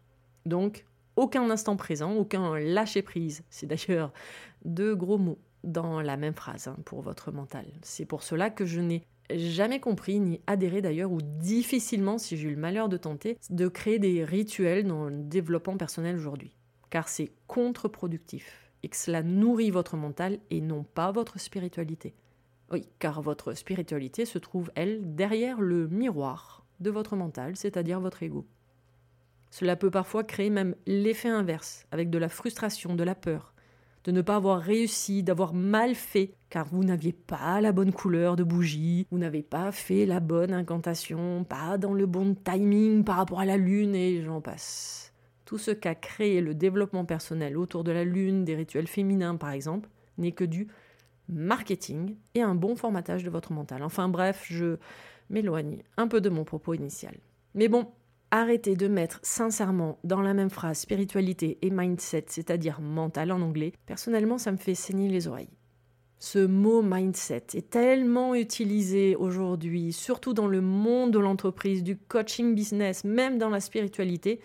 Donc, 0.47 0.85
aucun 1.17 1.49
instant 1.51 1.77
présent, 1.77 2.15
aucun 2.15 2.59
lâcher-prise. 2.59 3.45
C'est 3.51 3.67
d'ailleurs 3.67 4.13
deux 4.65 4.95
gros 4.95 5.19
mots 5.19 5.39
dans 5.65 6.01
la 6.01 6.17
même 6.17 6.35
phrase 6.35 6.69
hein, 6.69 6.77
pour 6.85 7.03
votre 7.03 7.33
mental. 7.33 7.67
C'est 7.83 8.05
pour 8.05 8.23
cela 8.23 8.51
que 8.51 8.65
je 8.65 8.81
n'ai 8.81 9.03
jamais 9.31 9.81
compris, 9.81 10.21
ni 10.21 10.41
adhéré 10.47 10.83
d'ailleurs, 10.83 11.13
ou 11.13 11.21
difficilement, 11.23 12.19
si 12.19 12.37
j'ai 12.37 12.49
eu 12.49 12.55
le 12.55 12.61
malheur 12.61 12.89
de 12.89 12.97
tenter, 12.97 13.39
de 13.51 13.69
créer 13.69 13.99
des 13.99 14.25
rituels 14.25 14.85
dans 14.87 15.07
le 15.07 15.23
développement 15.23 15.77
personnel 15.77 16.17
aujourd'hui. 16.17 16.53
Car 16.91 17.09
c'est 17.09 17.33
contre-productif 17.47 18.73
et 18.83 18.89
que 18.89 18.97
cela 18.97 19.23
nourrit 19.23 19.71
votre 19.71 19.97
mental 19.97 20.39
et 20.51 20.61
non 20.61 20.83
pas 20.83 21.13
votre 21.13 21.39
spiritualité. 21.39 22.15
Oui, 22.71 22.87
car 22.99 23.23
votre 23.23 23.55
spiritualité 23.55 24.25
se 24.25 24.39
trouve, 24.39 24.71
elle, 24.75 25.15
derrière 25.15 25.61
le 25.61 25.89
miroir 25.89 26.65
de 26.81 26.91
votre 26.91 27.17
mental, 27.17 27.57
c'est-à-dire 27.57 28.01
votre 28.01 28.23
ego. 28.23 28.47
Cela 29.53 29.77
peut 29.77 29.91
parfois 29.91 30.25
créer 30.25 30.49
même 30.49 30.75
l'effet 30.87 31.29
inverse, 31.29 31.87
avec 31.91 32.09
de 32.09 32.17
la 32.17 32.31
frustration, 32.31 32.95
de 32.95 33.05
la 33.05 33.15
peur, 33.15 33.53
de 34.05 34.11
ne 34.11 34.23
pas 34.23 34.37
avoir 34.37 34.59
réussi, 34.59 35.23
d'avoir 35.23 35.53
mal 35.53 35.95
fait, 35.95 36.33
car 36.49 36.65
vous 36.65 36.83
n'aviez 36.83 37.13
pas 37.13 37.61
la 37.61 37.73
bonne 37.73 37.93
couleur 37.93 38.35
de 38.35 38.45
bougie, 38.45 39.07
vous 39.11 39.19
n'avez 39.19 39.43
pas 39.43 39.71
fait 39.71 40.07
la 40.07 40.21
bonne 40.21 40.55
incantation, 40.55 41.45
pas 41.45 41.77
dans 41.77 41.93
le 41.93 42.07
bon 42.07 42.35
timing 42.35 43.05
par 43.05 43.17
rapport 43.17 43.41
à 43.41 43.45
la 43.45 43.59
lune, 43.59 43.95
et 43.95 44.23
j'en 44.23 44.41
passe. 44.41 45.13
Tout 45.45 45.59
ce 45.59 45.71
qu'a 45.71 45.95
créé 45.95 46.41
le 46.41 46.55
développement 46.55 47.05
personnel 47.05 47.59
autour 47.59 47.85
de 47.85 47.93
la 47.93 48.05
lune, 48.05 48.47
des 48.47 48.57
rituels 48.57 48.89
féminins 48.89 49.37
par 49.37 49.51
exemple, 49.51 49.91
n'est 50.17 50.33
que 50.33 50.45
du 50.45 50.69
marketing 51.29 52.17
et 52.35 52.41
un 52.41 52.55
bon 52.55 52.75
formatage 52.75 53.23
de 53.23 53.29
votre 53.29 53.53
mental. 53.53 53.83
Enfin 53.83 54.09
bref, 54.09 54.47
je 54.49 54.79
m'éloigne 55.29 55.83
un 55.99 56.09
peu 56.09 56.23
de 56.23 56.31
mon 56.31 56.45
propos 56.45 56.73
initial. 56.73 57.17
Mais 57.55 57.69
bon, 57.69 57.87
arrêtez 58.33 58.75
de 58.75 58.89
mettre 58.89 59.21
sincèrement 59.23 59.99
dans 60.03 60.23
la 60.23 60.35
même 60.35 60.51
phrase 60.51 60.79
spiritualité 60.79 61.59
et 61.63 61.71
mindset, 61.71 62.25
c'est-à-dire 62.29 62.81
mental 62.81 63.31
en 63.31 63.43
anglais, 63.43 63.75
personnellement 63.87 64.39
ça 64.39 64.51
me 64.51 64.57
fait 64.57 64.75
saigner 64.75 65.09
les 65.09 65.29
oreilles. 65.29 65.51
Ce 66.19 66.39
mot 66.39 66.83
mindset 66.83 67.47
est 67.55 67.71
tellement 67.71 68.35
utilisé 68.35 69.17
aujourd'hui, 69.17 69.93
surtout 69.93 70.35
dans 70.35 70.47
le 70.47 70.61
monde 70.61 71.11
de 71.11 71.19
l'entreprise, 71.19 71.83
du 71.83 71.97
coaching 71.97 72.55
business, 72.55 73.05
même 73.05 73.39
dans 73.39 73.51
la 73.51 73.61
spiritualité, 73.61 74.41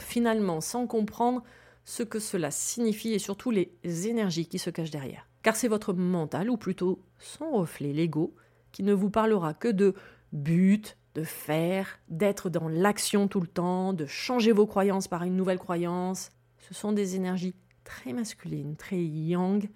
finalement 0.00 0.60
sans 0.60 0.86
comprendre 0.86 1.42
ce 1.84 2.02
que 2.02 2.20
cela 2.20 2.50
signifie 2.50 3.12
et 3.12 3.18
surtout 3.18 3.50
les 3.50 3.70
énergies 4.06 4.46
qui 4.46 4.58
se 4.58 4.70
cachent 4.70 4.90
derrière. 4.90 5.28
Car 5.42 5.56
c'est 5.56 5.68
votre 5.68 5.92
mental, 5.92 6.50
ou 6.50 6.56
plutôt 6.56 7.02
son 7.18 7.50
reflet, 7.50 7.92
l'ego, 7.92 8.34
qui 8.72 8.82
ne 8.82 8.94
vous 8.94 9.10
parlera 9.10 9.54
que 9.54 9.68
de 9.68 9.94
but, 10.32 10.96
de 11.18 11.24
faire, 11.24 11.98
d'être 12.08 12.48
dans 12.48 12.68
l'action 12.68 13.26
tout 13.26 13.40
le 13.40 13.48
temps, 13.48 13.92
de 13.92 14.06
changer 14.06 14.52
vos 14.52 14.66
croyances 14.66 15.08
par 15.08 15.24
une 15.24 15.34
nouvelle 15.34 15.58
croyance. 15.58 16.30
Ce 16.58 16.74
sont 16.74 16.92
des 16.92 17.16
énergies 17.16 17.56
très 17.82 18.12
masculines, 18.12 18.76
très 18.76 19.02
yang. 19.02 19.68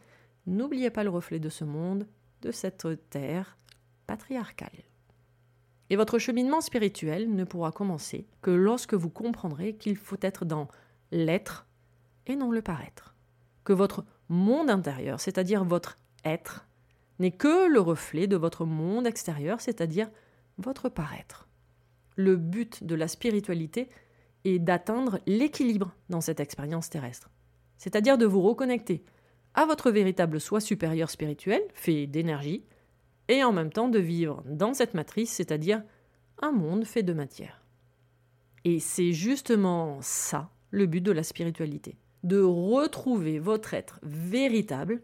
N'oubliez 0.47 0.91
pas 0.91 1.03
le 1.03 1.11
reflet 1.11 1.41
de 1.41 1.49
ce 1.49 1.65
monde, 1.65 2.07
de 2.43 2.53
cette 2.53 2.87
terre 3.11 3.57
patriarcale. 4.07 4.85
Et 5.91 5.97
votre 5.97 6.19
cheminement 6.19 6.61
spirituel 6.61 7.35
ne 7.35 7.43
pourra 7.43 7.73
commencer 7.73 8.29
que 8.41 8.53
lorsque 8.53 8.95
vous 8.95 9.11
comprendrez 9.11 9.75
qu'il 9.75 9.97
faut 9.97 10.17
être 10.23 10.45
dans 10.45 10.69
l'être 11.11 11.67
et 12.29 12.37
non 12.37 12.53
le 12.53 12.63
paraître. 12.63 13.17
Que 13.65 13.73
votre 13.73 14.05
monde 14.29 14.71
intérieur, 14.71 15.19
c'est-à-dire 15.19 15.65
votre 15.65 15.99
être, 16.25 16.69
n'est 17.19 17.33
que 17.33 17.69
le 17.69 17.81
reflet 17.81 18.29
de 18.29 18.37
votre 18.37 18.65
monde 18.65 19.09
extérieur, 19.09 19.61
c'est-à-dire 19.61 20.09
votre 20.59 20.89
paraître. 20.89 21.49
Le 22.17 22.37
but 22.37 22.85
de 22.85 22.95
la 22.95 23.09
spiritualité 23.09 23.89
est 24.45 24.59
d'atteindre 24.59 25.21
l'équilibre 25.27 25.95
dans 26.09 26.21
cette 26.21 26.41
expérience 26.41 26.91
terrestre, 26.91 27.31
c'est-à-dire 27.79 28.19
de 28.19 28.27
vous 28.27 28.43
reconnecter 28.43 29.05
à 29.55 29.67
votre 29.67 29.91
véritable 29.91 30.41
soi 30.41 30.61
supérieur 30.61 31.11
spirituel, 31.11 31.63
fait 31.75 32.07
d'énergie, 32.07 32.65
et 33.29 33.45
en 33.45 33.53
même 33.53 33.73
temps 33.73 33.89
de 33.89 33.99
vivre 33.99 34.43
dans 34.47 34.75
cette 34.75 34.95
matrice, 34.95 35.31
c'est-à-dire 35.31 35.83
un 36.41 36.53
monde 36.53 36.85
fait 36.85 37.03
de 37.03 37.13
matière. 37.13 37.65
Et 38.65 38.81
c'est 38.81 39.13
justement 39.13 39.99
ça 40.01 40.51
le 40.71 40.87
but 40.87 41.01
de 41.01 41.13
la 41.13 41.23
spiritualité, 41.23 41.97
de 42.25 42.41
retrouver 42.41 43.39
votre 43.39 43.75
être 43.75 44.01
véritable 44.03 45.03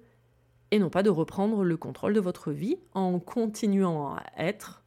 et 0.70 0.78
non 0.78 0.90
pas 0.90 1.02
de 1.02 1.10
reprendre 1.10 1.64
le 1.64 1.76
contrôle 1.76 2.14
de 2.14 2.20
votre 2.20 2.52
vie 2.52 2.76
en 2.92 3.18
continuant 3.18 4.14
à 4.14 4.22
être 4.36 4.82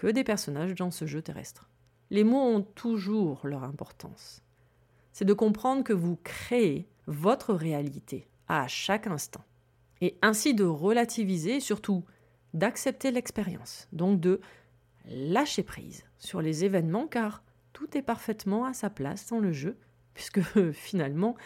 que 0.00 0.06
des 0.06 0.24
personnages 0.24 0.74
dans 0.74 0.90
ce 0.90 1.04
jeu 1.04 1.20
terrestre. 1.20 1.68
Les 2.08 2.24
mots 2.24 2.40
ont 2.40 2.62
toujours 2.62 3.46
leur 3.46 3.64
importance. 3.64 4.42
C'est 5.12 5.26
de 5.26 5.34
comprendre 5.34 5.84
que 5.84 5.92
vous 5.92 6.16
créez 6.24 6.88
votre 7.06 7.52
réalité 7.52 8.26
à 8.48 8.66
chaque 8.66 9.06
instant. 9.06 9.44
Et 10.00 10.16
ainsi 10.22 10.54
de 10.54 10.64
relativiser 10.64 11.56
et 11.56 11.60
surtout 11.60 12.02
d'accepter 12.54 13.10
l'expérience. 13.10 13.88
Donc 13.92 14.20
de 14.20 14.40
lâcher 15.04 15.62
prise 15.62 16.04
sur 16.16 16.40
les 16.40 16.64
événements 16.64 17.06
car 17.06 17.42
tout 17.74 17.94
est 17.94 18.02
parfaitement 18.02 18.64
à 18.64 18.72
sa 18.72 18.88
place 18.88 19.26
dans 19.26 19.38
le 19.38 19.52
jeu, 19.52 19.76
puisque 20.14 20.40
finalement, 20.72 21.36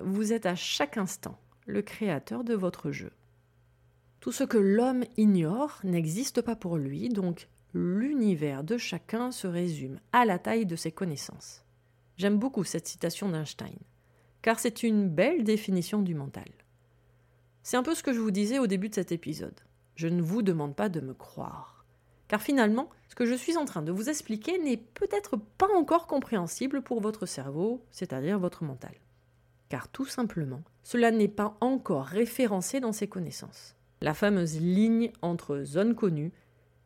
vous 0.00 0.32
êtes 0.32 0.46
à 0.46 0.54
chaque 0.54 0.96
instant 0.96 1.40
le 1.66 1.82
créateur 1.82 2.44
de 2.44 2.54
votre 2.54 2.92
jeu. 2.92 3.10
Tout 4.20 4.30
ce 4.30 4.44
que 4.44 4.58
l'homme 4.58 5.02
ignore 5.16 5.80
n'existe 5.82 6.40
pas 6.40 6.54
pour 6.54 6.76
lui, 6.76 7.08
donc 7.08 7.48
l'univers 7.74 8.62
de 8.62 8.78
chacun 8.78 9.32
se 9.32 9.48
résume 9.48 9.98
à 10.12 10.24
la 10.24 10.38
taille 10.38 10.64
de 10.64 10.76
ses 10.76 10.92
connaissances. 10.92 11.64
J'aime 12.16 12.38
beaucoup 12.38 12.62
cette 12.62 12.86
citation 12.86 13.28
d'Einstein, 13.28 13.76
car 14.42 14.60
c'est 14.60 14.84
une 14.84 15.08
belle 15.08 15.42
définition 15.42 16.00
du 16.00 16.14
mental. 16.14 16.48
C'est 17.64 17.76
un 17.76 17.82
peu 17.82 17.94
ce 17.94 18.04
que 18.04 18.12
je 18.12 18.20
vous 18.20 18.30
disais 18.30 18.60
au 18.60 18.68
début 18.68 18.90
de 18.90 18.94
cet 18.94 19.10
épisode. 19.10 19.58
Je 19.96 20.06
ne 20.06 20.22
vous 20.22 20.42
demande 20.42 20.76
pas 20.76 20.88
de 20.88 21.00
me 21.00 21.14
croire. 21.14 21.84
Car 22.28 22.40
finalement, 22.40 22.90
ce 23.08 23.16
que 23.16 23.26
je 23.26 23.34
suis 23.34 23.56
en 23.56 23.64
train 23.64 23.82
de 23.82 23.92
vous 23.92 24.08
expliquer 24.08 24.58
n'est 24.58 24.76
peut-être 24.76 25.36
pas 25.36 25.68
encore 25.76 26.06
compréhensible 26.06 26.82
pour 26.82 27.00
votre 27.00 27.26
cerveau, 27.26 27.84
c'est-à-dire 27.90 28.38
votre 28.38 28.64
mental. 28.64 28.94
Car 29.68 29.88
tout 29.88 30.06
simplement, 30.06 30.62
cela 30.82 31.10
n'est 31.10 31.28
pas 31.28 31.56
encore 31.60 32.04
référencé 32.04 32.80
dans 32.80 32.92
ses 32.92 33.08
connaissances. 33.08 33.74
La 34.00 34.14
fameuse 34.14 34.60
ligne 34.60 35.10
entre 35.22 35.62
zone 35.64 35.94
connue 35.94 36.32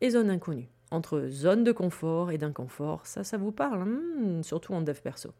et 0.01 0.09
zone 0.09 0.29
inconnue 0.29 0.69
entre 0.91 1.27
zone 1.29 1.63
de 1.63 1.71
confort 1.71 2.31
et 2.31 2.37
d'inconfort, 2.37 3.05
ça, 3.05 3.23
ça 3.23 3.37
vous 3.37 3.51
parle, 3.51 3.81
hein, 3.81 4.41
surtout 4.43 4.73
en 4.73 4.81
dev 4.81 4.99
perso. 5.01 5.31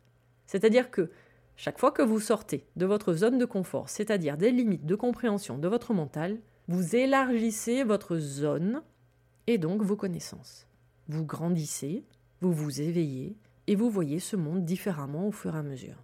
C'est-à-dire 0.46 0.92
que 0.92 1.10
chaque 1.56 1.80
fois 1.80 1.92
que 1.92 2.02
vous 2.02 2.20
sortez 2.20 2.66
de 2.76 2.86
votre 2.86 3.14
zone 3.14 3.38
de 3.38 3.46
confort, 3.46 3.90
c'est-à-dire 3.90 4.38
des 4.38 4.52
limites 4.52 4.86
de 4.86 4.96
compréhension 4.96 5.58
de 5.58 5.68
votre 5.68 5.94
mental, 5.94 6.38
vous 6.68 6.96
élargissez 6.96 7.84
votre 7.84 8.18
zone 8.18 8.82
et 9.48 9.58
donc 9.58 9.82
vos 9.82 9.96
connaissances. 9.96 10.68
Vous 11.08 11.26
grandissez, 11.26 12.06
vous 12.42 12.54
vous 12.54 12.82
éveillez 12.82 13.36
et 13.68 13.76
vous 13.76 13.90
voyez 13.90 14.20
ce 14.20 14.36
monde 14.36 14.64
différemment 14.64 15.28
au 15.28 15.32
fur 15.32 15.56
et 15.56 15.60
à 15.60 15.64
mesure. 15.64 16.04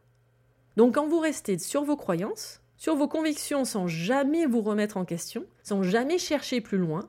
Donc 0.75 0.95
quand 0.95 1.07
vous 1.07 1.19
restez 1.19 1.57
sur 1.57 1.83
vos 1.83 1.95
croyances, 1.95 2.61
sur 2.77 2.95
vos 2.95 3.07
convictions 3.07 3.63
sans 3.63 3.87
jamais 3.87 4.45
vous 4.45 4.61
remettre 4.61 4.97
en 4.97 5.05
question, 5.05 5.45
sans 5.63 5.83
jamais 5.83 6.17
chercher 6.17 6.59
plus 6.59 6.77
loin, 6.77 7.07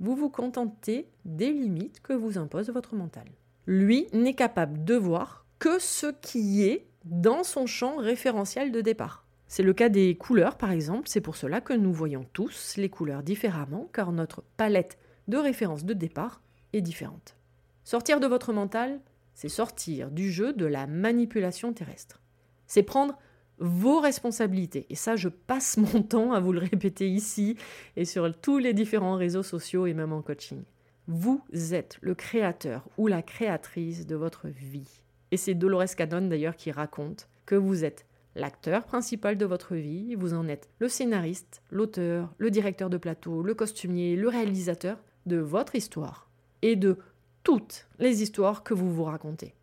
vous 0.00 0.14
vous 0.14 0.30
contentez 0.30 1.08
des 1.24 1.52
limites 1.52 2.00
que 2.00 2.12
vous 2.12 2.38
impose 2.38 2.70
votre 2.70 2.94
mental. 2.94 3.26
Lui 3.66 4.06
n'est 4.12 4.34
capable 4.34 4.84
de 4.84 4.94
voir 4.94 5.46
que 5.58 5.78
ce 5.78 6.06
qui 6.20 6.62
est 6.62 6.86
dans 7.04 7.44
son 7.44 7.66
champ 7.66 7.96
référentiel 7.96 8.72
de 8.72 8.80
départ. 8.80 9.24
C'est 9.48 9.62
le 9.62 9.72
cas 9.72 9.88
des 9.88 10.16
couleurs 10.16 10.56
par 10.56 10.72
exemple, 10.72 11.08
c'est 11.08 11.20
pour 11.20 11.36
cela 11.36 11.60
que 11.60 11.72
nous 11.72 11.92
voyons 11.92 12.26
tous 12.32 12.76
les 12.76 12.88
couleurs 12.88 13.22
différemment 13.22 13.88
car 13.92 14.12
notre 14.12 14.42
palette 14.56 14.98
de 15.28 15.36
référence 15.36 15.84
de 15.84 15.94
départ 15.94 16.40
est 16.72 16.80
différente. 16.80 17.36
Sortir 17.84 18.20
de 18.20 18.26
votre 18.26 18.52
mental, 18.52 19.00
c'est 19.34 19.48
sortir 19.48 20.10
du 20.10 20.30
jeu 20.32 20.52
de 20.52 20.66
la 20.66 20.86
manipulation 20.86 21.72
terrestre. 21.72 22.20
C'est 22.66 22.82
prendre 22.82 23.16
vos 23.58 24.00
responsabilités. 24.00 24.86
Et 24.90 24.94
ça, 24.94 25.16
je 25.16 25.28
passe 25.28 25.76
mon 25.94 26.02
temps 26.02 26.32
à 26.32 26.40
vous 26.40 26.52
le 26.52 26.60
répéter 26.60 27.08
ici 27.08 27.56
et 27.96 28.04
sur 28.04 28.32
tous 28.40 28.58
les 28.58 28.74
différents 28.74 29.16
réseaux 29.16 29.42
sociaux 29.42 29.86
et 29.86 29.94
même 29.94 30.12
en 30.12 30.22
coaching. 30.22 30.62
Vous 31.08 31.42
êtes 31.72 31.98
le 32.00 32.14
créateur 32.14 32.88
ou 32.98 33.06
la 33.06 33.22
créatrice 33.22 34.06
de 34.06 34.16
votre 34.16 34.48
vie. 34.48 35.02
Et 35.30 35.36
c'est 35.36 35.54
Dolores 35.54 35.94
Cannon 35.96 36.28
d'ailleurs 36.28 36.56
qui 36.56 36.72
raconte 36.72 37.28
que 37.46 37.54
vous 37.54 37.84
êtes 37.84 38.06
l'acteur 38.34 38.84
principal 38.84 39.38
de 39.38 39.46
votre 39.46 39.74
vie, 39.74 40.14
vous 40.14 40.34
en 40.34 40.46
êtes 40.46 40.68
le 40.78 40.88
scénariste, 40.88 41.62
l'auteur, 41.70 42.34
le 42.38 42.50
directeur 42.50 42.90
de 42.90 42.98
plateau, 42.98 43.42
le 43.42 43.54
costumier, 43.54 44.14
le 44.14 44.28
réalisateur 44.28 44.98
de 45.24 45.36
votre 45.36 45.74
histoire 45.74 46.28
et 46.62 46.76
de 46.76 46.98
toutes 47.42 47.88
les 47.98 48.22
histoires 48.22 48.62
que 48.62 48.74
vous 48.74 48.92
vous 48.92 49.04
racontez. 49.04 49.54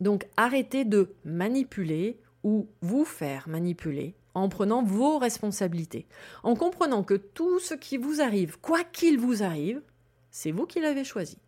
Donc 0.00 0.26
arrêtez 0.36 0.84
de 0.84 1.14
manipuler 1.24 2.18
ou 2.44 2.68
vous 2.82 3.04
faire 3.04 3.48
manipuler 3.48 4.14
en 4.34 4.48
prenant 4.48 4.82
vos 4.82 5.18
responsabilités, 5.18 6.06
en 6.42 6.54
comprenant 6.54 7.02
que 7.02 7.14
tout 7.14 7.58
ce 7.58 7.74
qui 7.74 7.96
vous 7.96 8.20
arrive, 8.20 8.58
quoi 8.60 8.84
qu'il 8.84 9.18
vous 9.18 9.42
arrive, 9.42 9.80
c'est 10.30 10.50
vous 10.50 10.66
qui 10.66 10.80
l'avez 10.80 11.04
choisi, 11.04 11.38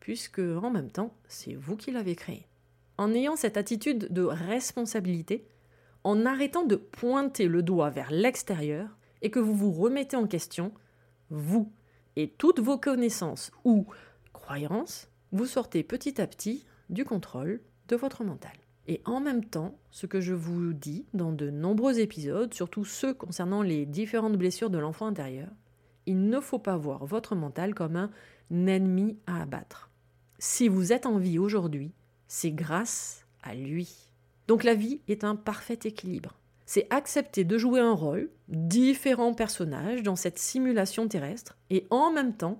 puisque 0.00 0.38
en 0.38 0.70
même 0.70 0.90
temps, 0.90 1.14
c'est 1.28 1.54
vous 1.54 1.76
qui 1.76 1.90
l'avez 1.90 2.14
créé. 2.14 2.46
en 2.98 3.12
ayant 3.12 3.36
cette 3.36 3.58
attitude 3.58 4.10
de 4.10 4.22
responsabilité, 4.22 5.46
en 6.02 6.24
arrêtant 6.24 6.64
de 6.64 6.76
pointer 6.76 7.46
le 7.46 7.62
doigt 7.62 7.90
vers 7.90 8.10
l'extérieur 8.10 8.96
et 9.20 9.30
que 9.30 9.38
vous 9.38 9.54
vous 9.54 9.72
remettez 9.72 10.16
en 10.16 10.26
question, 10.26 10.72
vous 11.28 11.70
et 12.16 12.30
toutes 12.30 12.60
vos 12.60 12.78
connaissances 12.78 13.50
ou 13.64 13.86
croyances, 14.32 15.10
vous 15.32 15.46
sortez 15.46 15.82
petit 15.82 16.20
à 16.20 16.26
petit 16.26 16.64
du 16.88 17.04
contrôle 17.04 17.60
de 17.88 17.96
votre 17.96 18.24
mental. 18.24 18.56
Et 18.88 19.02
en 19.04 19.20
même 19.20 19.44
temps, 19.44 19.78
ce 19.90 20.06
que 20.06 20.20
je 20.20 20.34
vous 20.34 20.72
dis 20.72 21.06
dans 21.12 21.32
de 21.32 21.50
nombreux 21.50 21.98
épisodes, 21.98 22.54
surtout 22.54 22.84
ceux 22.84 23.14
concernant 23.14 23.62
les 23.62 23.84
différentes 23.84 24.36
blessures 24.36 24.70
de 24.70 24.78
l'enfant 24.78 25.06
intérieur, 25.06 25.48
il 26.06 26.28
ne 26.28 26.40
faut 26.40 26.60
pas 26.60 26.76
voir 26.76 27.04
votre 27.04 27.34
mental 27.34 27.74
comme 27.74 27.96
un 27.96 28.10
ennemi 28.50 29.18
à 29.26 29.42
abattre. 29.42 29.90
Si 30.38 30.68
vous 30.68 30.92
êtes 30.92 31.06
en 31.06 31.18
vie 31.18 31.38
aujourd'hui, 31.38 31.92
c'est 32.28 32.52
grâce 32.52 33.26
à 33.42 33.54
lui. 33.54 34.10
Donc 34.46 34.62
la 34.62 34.74
vie 34.74 35.00
est 35.08 35.24
un 35.24 35.34
parfait 35.34 35.78
équilibre. 35.84 36.36
C'est 36.64 36.86
accepter 36.90 37.44
de 37.44 37.58
jouer 37.58 37.80
un 37.80 37.92
rôle, 37.92 38.30
différents 38.48 39.34
personnages 39.34 40.02
dans 40.02 40.16
cette 40.16 40.38
simulation 40.38 41.08
terrestre, 41.08 41.56
et 41.70 41.86
en 41.90 42.12
même 42.12 42.36
temps 42.36 42.58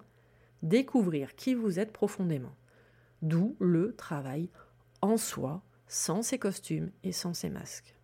découvrir 0.63 1.35
qui 1.37 1.55
vous 1.55 1.79
êtes 1.79 1.93
profondément. 1.93 2.55
D'où 3.23 3.57
le 3.61 3.95
travail 3.95 4.49
en 5.03 5.17
soi, 5.17 5.63
sans 5.89 6.23
ses 6.23 6.39
costumes 6.39 6.91
et 7.05 7.13
sans 7.13 7.35
ses 7.35 7.51
masques. 7.51 7.95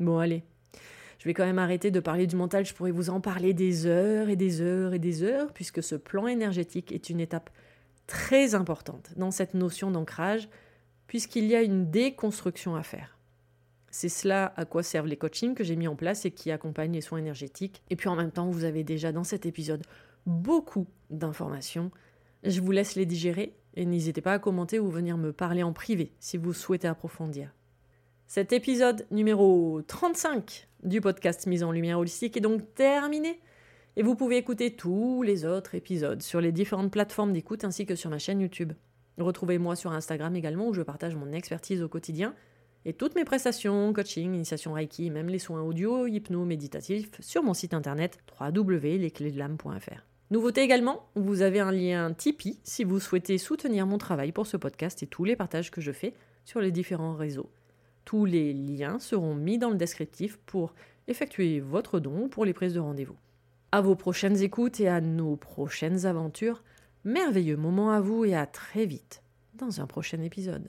Bon 0.00 0.18
allez, 0.18 0.44
je 1.18 1.24
vais 1.24 1.34
quand 1.34 1.44
même 1.44 1.58
arrêter 1.58 1.90
de 1.90 2.00
parler 2.00 2.26
du 2.26 2.36
mental, 2.36 2.64
je 2.64 2.74
pourrais 2.74 2.92
vous 2.92 3.10
en 3.10 3.20
parler 3.20 3.52
des 3.52 3.86
heures 3.86 4.28
et 4.28 4.36
des 4.36 4.60
heures 4.60 4.94
et 4.94 4.98
des 4.98 5.22
heures, 5.22 5.52
puisque 5.52 5.82
ce 5.82 5.96
plan 5.96 6.28
énergétique 6.28 6.92
est 6.92 7.10
une 7.10 7.20
étape 7.20 7.50
très 8.06 8.54
importante 8.54 9.10
dans 9.16 9.30
cette 9.30 9.54
notion 9.54 9.90
d'ancrage, 9.90 10.48
puisqu'il 11.08 11.46
y 11.46 11.56
a 11.56 11.62
une 11.62 11.90
déconstruction 11.90 12.76
à 12.76 12.82
faire. 12.82 13.18
C'est 13.90 14.08
cela 14.08 14.52
à 14.56 14.64
quoi 14.64 14.82
servent 14.82 15.06
les 15.06 15.16
coachings 15.16 15.54
que 15.54 15.64
j'ai 15.64 15.76
mis 15.76 15.88
en 15.88 15.96
place 15.96 16.24
et 16.24 16.30
qui 16.30 16.50
accompagnent 16.50 16.92
les 16.92 17.00
soins 17.00 17.18
énergétiques. 17.18 17.82
Et 17.90 17.96
puis 17.96 18.08
en 18.08 18.16
même 18.16 18.30
temps, 18.30 18.48
vous 18.48 18.64
avez 18.64 18.84
déjà 18.84 19.12
dans 19.12 19.24
cet 19.24 19.46
épisode 19.46 19.82
beaucoup 20.26 20.86
d'informations. 21.10 21.90
Je 22.44 22.60
vous 22.60 22.70
laisse 22.70 22.94
les 22.94 23.06
digérer 23.06 23.54
et 23.78 23.86
n'hésitez 23.86 24.20
pas 24.20 24.32
à 24.32 24.38
commenter 24.40 24.80
ou 24.80 24.90
venir 24.90 25.16
me 25.16 25.32
parler 25.32 25.62
en 25.62 25.72
privé 25.72 26.12
si 26.18 26.36
vous 26.36 26.52
souhaitez 26.52 26.88
approfondir. 26.88 27.54
Cet 28.26 28.52
épisode 28.52 29.06
numéro 29.12 29.80
35 29.86 30.68
du 30.82 31.00
podcast 31.00 31.46
Mise 31.46 31.62
en 31.62 31.70
Lumière 31.70 32.00
Holistique 32.00 32.36
est 32.36 32.40
donc 32.40 32.74
terminé. 32.74 33.40
Et 33.96 34.02
vous 34.02 34.16
pouvez 34.16 34.36
écouter 34.36 34.74
tous 34.74 35.22
les 35.22 35.44
autres 35.44 35.76
épisodes 35.76 36.22
sur 36.22 36.40
les 36.40 36.50
différentes 36.50 36.90
plateformes 36.90 37.32
d'écoute 37.32 37.62
ainsi 37.62 37.86
que 37.86 37.94
sur 37.94 38.10
ma 38.10 38.18
chaîne 38.18 38.40
YouTube. 38.40 38.72
Retrouvez-moi 39.16 39.76
sur 39.76 39.92
Instagram 39.92 40.34
également 40.34 40.66
où 40.66 40.74
je 40.74 40.82
partage 40.82 41.14
mon 41.14 41.30
expertise 41.30 41.80
au 41.80 41.88
quotidien 41.88 42.34
et 42.84 42.92
toutes 42.92 43.14
mes 43.14 43.24
prestations, 43.24 43.92
coaching, 43.92 44.34
initiation 44.34 44.72
Reiki, 44.72 45.10
même 45.10 45.28
les 45.28 45.38
soins 45.38 45.62
audio, 45.62 46.08
hypno, 46.08 46.44
méditatifs 46.44 47.12
sur 47.20 47.44
mon 47.44 47.54
site 47.54 47.74
internet 47.74 48.18
www.lesclésdelame.fr. 48.40 50.07
Nouveauté 50.30 50.60
également, 50.60 51.08
vous 51.14 51.40
avez 51.40 51.60
un 51.60 51.72
lien 51.72 52.12
Tipeee 52.12 52.60
si 52.62 52.84
vous 52.84 53.00
souhaitez 53.00 53.38
soutenir 53.38 53.86
mon 53.86 53.96
travail 53.96 54.30
pour 54.30 54.46
ce 54.46 54.58
podcast 54.58 55.02
et 55.02 55.06
tous 55.06 55.24
les 55.24 55.36
partages 55.36 55.70
que 55.70 55.80
je 55.80 55.92
fais 55.92 56.12
sur 56.44 56.60
les 56.60 56.70
différents 56.70 57.14
réseaux. 57.14 57.50
Tous 58.04 58.26
les 58.26 58.52
liens 58.52 58.98
seront 58.98 59.34
mis 59.34 59.56
dans 59.56 59.70
le 59.70 59.76
descriptif 59.76 60.38
pour 60.44 60.74
effectuer 61.06 61.60
votre 61.60 61.98
don 61.98 62.28
pour 62.28 62.44
les 62.44 62.52
prises 62.52 62.74
de 62.74 62.80
rendez-vous. 62.80 63.16
À 63.72 63.80
vos 63.80 63.96
prochaines 63.96 64.42
écoutes 64.42 64.80
et 64.80 64.88
à 64.88 65.00
nos 65.00 65.36
prochaines 65.36 66.04
aventures, 66.04 66.62
merveilleux 67.04 67.56
moment 67.56 67.90
à 67.90 68.00
vous 68.00 68.26
et 68.26 68.34
à 68.34 68.44
très 68.44 68.84
vite 68.84 69.22
dans 69.54 69.80
un 69.80 69.86
prochain 69.86 70.20
épisode. 70.20 70.68